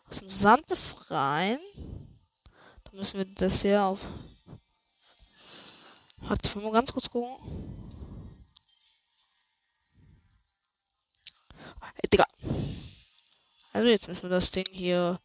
Aus 0.09 0.19
dem 0.19 0.29
Sand 0.29 0.67
befreien. 0.67 1.59
Dann 2.83 2.95
müssen 2.95 3.17
wir 3.17 3.25
das 3.25 3.61
hier 3.61 3.83
auf. 3.83 4.01
Warte, 6.17 6.47
ich 6.47 6.55
will 6.55 6.63
mal 6.63 6.71
ganz 6.71 6.91
kurz 6.91 7.09
gucken. 7.09 7.86
Digga. 12.11 12.25
Also 13.73 13.89
jetzt 13.89 14.07
müssen 14.07 14.23
wir 14.23 14.29
das 14.29 14.51
Ding 14.51 14.65
hier 14.71 15.19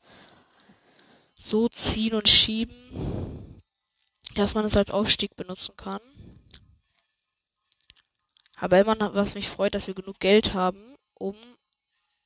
so 1.36 1.68
ziehen 1.68 2.14
und 2.14 2.28
schieben, 2.28 3.62
dass 4.34 4.54
man 4.54 4.64
es 4.64 4.76
als 4.76 4.90
Aufstieg 4.90 5.36
benutzen 5.36 5.76
kann. 5.76 6.00
Aber 8.56 8.78
immer 8.78 8.94
noch, 8.94 9.14
was 9.14 9.34
mich 9.34 9.48
freut, 9.48 9.74
dass 9.74 9.88
wir 9.88 9.94
genug 9.94 10.20
Geld 10.20 10.54
haben, 10.54 10.96
um 11.14 11.34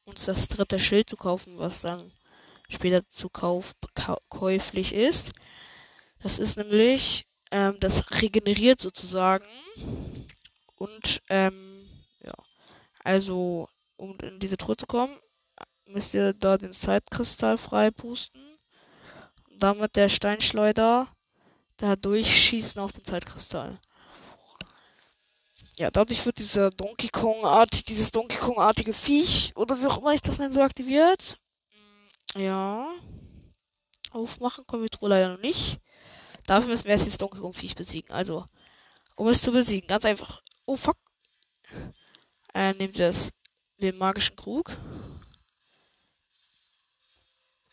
uns 0.04 0.26
das 0.26 0.48
dritte 0.48 0.78
Schild 0.78 1.08
zu 1.08 1.16
kaufen, 1.16 1.58
was 1.58 1.80
dann 1.80 2.12
später 2.68 3.06
zu 3.08 3.28
Kauf 3.28 3.72
käuflich 4.28 4.92
ist. 4.92 5.32
Das 6.20 6.38
ist 6.38 6.56
nämlich, 6.56 7.26
ähm, 7.50 7.76
das 7.80 8.04
regeneriert 8.22 8.80
sozusagen. 8.80 9.46
Und, 10.76 11.22
ähm, 11.28 11.88
ja. 12.22 12.34
Also, 13.02 13.68
um 13.96 14.16
in 14.20 14.38
diese 14.38 14.56
Truhe 14.56 14.76
zu 14.76 14.86
kommen, 14.86 15.16
müsst 15.86 16.14
ihr 16.14 16.32
da 16.32 16.56
den 16.56 16.72
Zeitkristall 16.72 17.58
frei 17.58 17.90
pusten. 17.90 18.40
Und 19.50 19.62
damit 19.62 19.96
der 19.96 20.08
Steinschleuder 20.08 21.08
da 21.76 21.96
durchschießen 21.96 22.80
auf 22.80 22.92
den 22.92 23.04
Zeitkristall. 23.04 23.78
Ja, 25.78 25.90
dadurch 25.90 26.24
wird 26.24 26.38
dieser 26.38 26.70
Donkey 26.70 27.08
Kong 27.08 27.44
Art, 27.44 27.88
dieses 27.88 28.10
Donkey 28.10 28.38
Kong 28.38 28.58
artige 28.58 28.94
Viech 28.94 29.52
oder 29.56 29.78
wie 29.78 29.86
auch 29.86 29.98
immer 29.98 30.14
ich 30.14 30.22
das 30.22 30.38
nenne, 30.38 30.52
so 30.52 30.62
aktiviert. 30.62 31.38
Mm, 32.34 32.40
ja. 32.40 32.88
Aufmachen 34.12 34.66
können 34.66 34.82
wir 34.82 34.90
Truhe 34.90 35.10
leider 35.10 35.34
noch 35.34 35.42
nicht. 35.42 35.78
Dafür 36.46 36.70
müssen 36.70 36.84
wir 36.84 36.92
erst 36.92 37.04
dieses 37.04 37.18
Donkey 37.18 37.40
Kong 37.40 37.52
Viech 37.52 37.74
besiegen. 37.74 38.10
Also, 38.14 38.46
um 39.16 39.28
es 39.28 39.42
zu 39.42 39.52
besiegen, 39.52 39.86
ganz 39.86 40.06
einfach. 40.06 40.40
Oh 40.64 40.76
fuck. 40.76 40.96
Äh, 42.54 42.72
nehmt 42.74 42.98
das 42.98 43.30
den 43.78 43.98
magischen 43.98 44.36
Krug. 44.36 44.76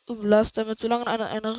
Und 0.05 0.23
lasst 0.23 0.57
damit 0.57 0.79
so 0.79 0.87
lange 0.87 1.07
eine, 1.07 1.27
eine 1.29 1.57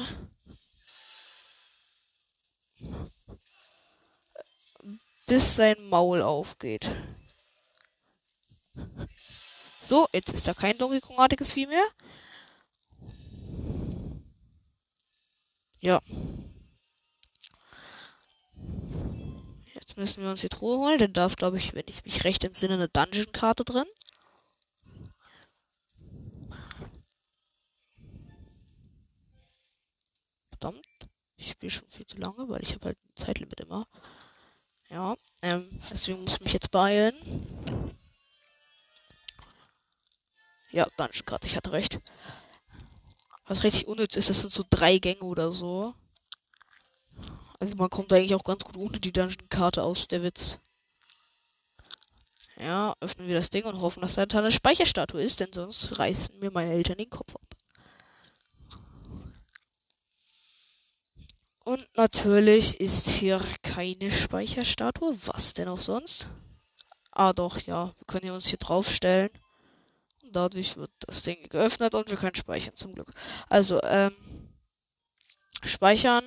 bis 5.27 5.57
sein 5.57 5.83
Maul 5.89 6.21
aufgeht. 6.23 6.91
So, 9.83 10.09
jetzt 10.13 10.33
ist 10.33 10.47
da 10.47 10.55
kein 10.55 10.79
Donkey 10.79 11.01
Vieh 11.45 11.67
mehr. 11.67 11.87
Ja. 15.81 16.01
Jetzt 19.75 19.97
müssen 19.99 20.23
wir 20.23 20.31
uns 20.31 20.41
die 20.41 20.49
Truhe 20.49 20.79
holen, 20.79 20.99
denn 20.99 21.13
da 21.13 21.27
ist, 21.27 21.37
glaube 21.37 21.59
ich, 21.59 21.75
wenn 21.75 21.85
ich 21.87 22.05
mich 22.05 22.25
recht 22.25 22.43
entsinne, 22.45 22.75
eine 22.75 22.89
Dungeon-Karte 22.89 23.65
drin. 23.65 23.85
Ich 31.45 31.51
spiele 31.51 31.71
schon 31.71 31.87
viel 31.89 32.07
zu 32.07 32.17
lange, 32.17 32.49
weil 32.49 32.63
ich 32.63 32.73
habe 32.73 32.87
halt 32.87 32.99
ein 33.05 33.17
Zeitlimit 33.17 33.61
immer. 33.61 33.87
Ja, 34.89 35.15
ähm, 35.43 35.79
deswegen 35.91 36.25
muss 36.25 36.37
ich 36.37 36.41
mich 36.41 36.55
jetzt 36.55 36.71
beeilen. 36.71 37.15
Ja, 40.71 40.87
Dungeon 40.97 41.27
gerade, 41.27 41.47
ich 41.47 41.55
hatte 41.55 41.73
recht. 41.73 42.01
Was 43.47 43.63
richtig 43.63 43.87
unnütz 43.87 44.17
ist, 44.17 44.31
das 44.31 44.41
sind 44.41 44.55
so 44.55 44.65
drei 44.71 44.97
Gänge 44.97 45.21
oder 45.21 45.53
so. 45.53 45.95
Also 47.61 47.77
man 47.77 47.91
kommt 47.91 48.13
eigentlich 48.15 48.35
auch 48.35 48.45
ganz 48.45 48.65
gut 48.65 48.79
ohne 48.79 48.99
die 48.99 49.13
Dungeon-Karte 49.13 49.83
aus, 49.83 50.09
der 50.09 50.23
Witz. 50.23 50.59
Ja, 52.57 52.97
öffnen 53.01 53.29
wir 53.29 53.35
das 53.35 53.51
Ding 53.51 53.65
und 53.65 53.83
hoffen, 53.83 54.01
dass 54.01 54.15
da 54.15 54.23
eine 54.23 54.51
Speicherstatue 54.51 55.21
ist, 55.21 55.41
denn 55.41 55.53
sonst 55.53 55.99
reißen 55.99 56.39
mir 56.39 56.51
meine 56.51 56.73
Eltern 56.73 56.97
den 56.97 57.11
Kopf 57.11 57.37
ab. 57.37 57.44
Und 61.65 61.89
natürlich 61.97 62.79
ist 62.79 63.09
hier 63.09 63.41
keine 63.63 64.11
Speicherstatue. 64.11 65.17
Was 65.25 65.55
denn 65.55 65.69
auch 65.69 65.81
sonst? 65.81 66.29
Ah, 67.11 67.33
doch, 67.33 67.59
ja. 67.61 67.87
Wir 67.87 68.07
können 68.07 68.25
hier 68.25 68.35
uns 68.35 68.49
hier 68.49 68.59
draufstellen. 68.59 69.31
Und 70.23 70.37
dadurch 70.37 70.77
wird 70.77 70.91
das 71.01 71.23
Ding 71.23 71.49
geöffnet 71.49 71.95
und 71.95 72.11
wir 72.11 72.19
können 72.19 72.35
speichern, 72.35 72.77
zum 72.77 72.95
Glück. 72.95 73.11
Also, 73.49 73.83
ähm, 73.83 74.15
speichern. 75.65 76.25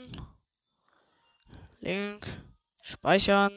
Link. 1.81 2.25
Speichern. 2.81 3.51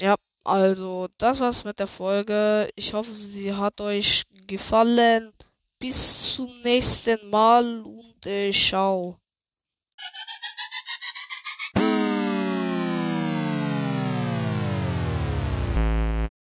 Ja, 0.00 0.16
also, 0.42 1.08
das 1.18 1.38
war's 1.38 1.62
mit 1.62 1.78
der 1.78 1.86
Folge. 1.86 2.68
Ich 2.74 2.94
hoffe, 2.94 3.12
sie 3.12 3.54
hat 3.54 3.80
euch 3.80 4.24
gefallen. 4.48 5.32
Bis 5.78 6.34
zum 6.34 6.60
nächsten 6.60 7.30
Mal 7.30 7.82
und 7.82 8.26
äh, 8.26 8.50
ciao. 8.50 9.21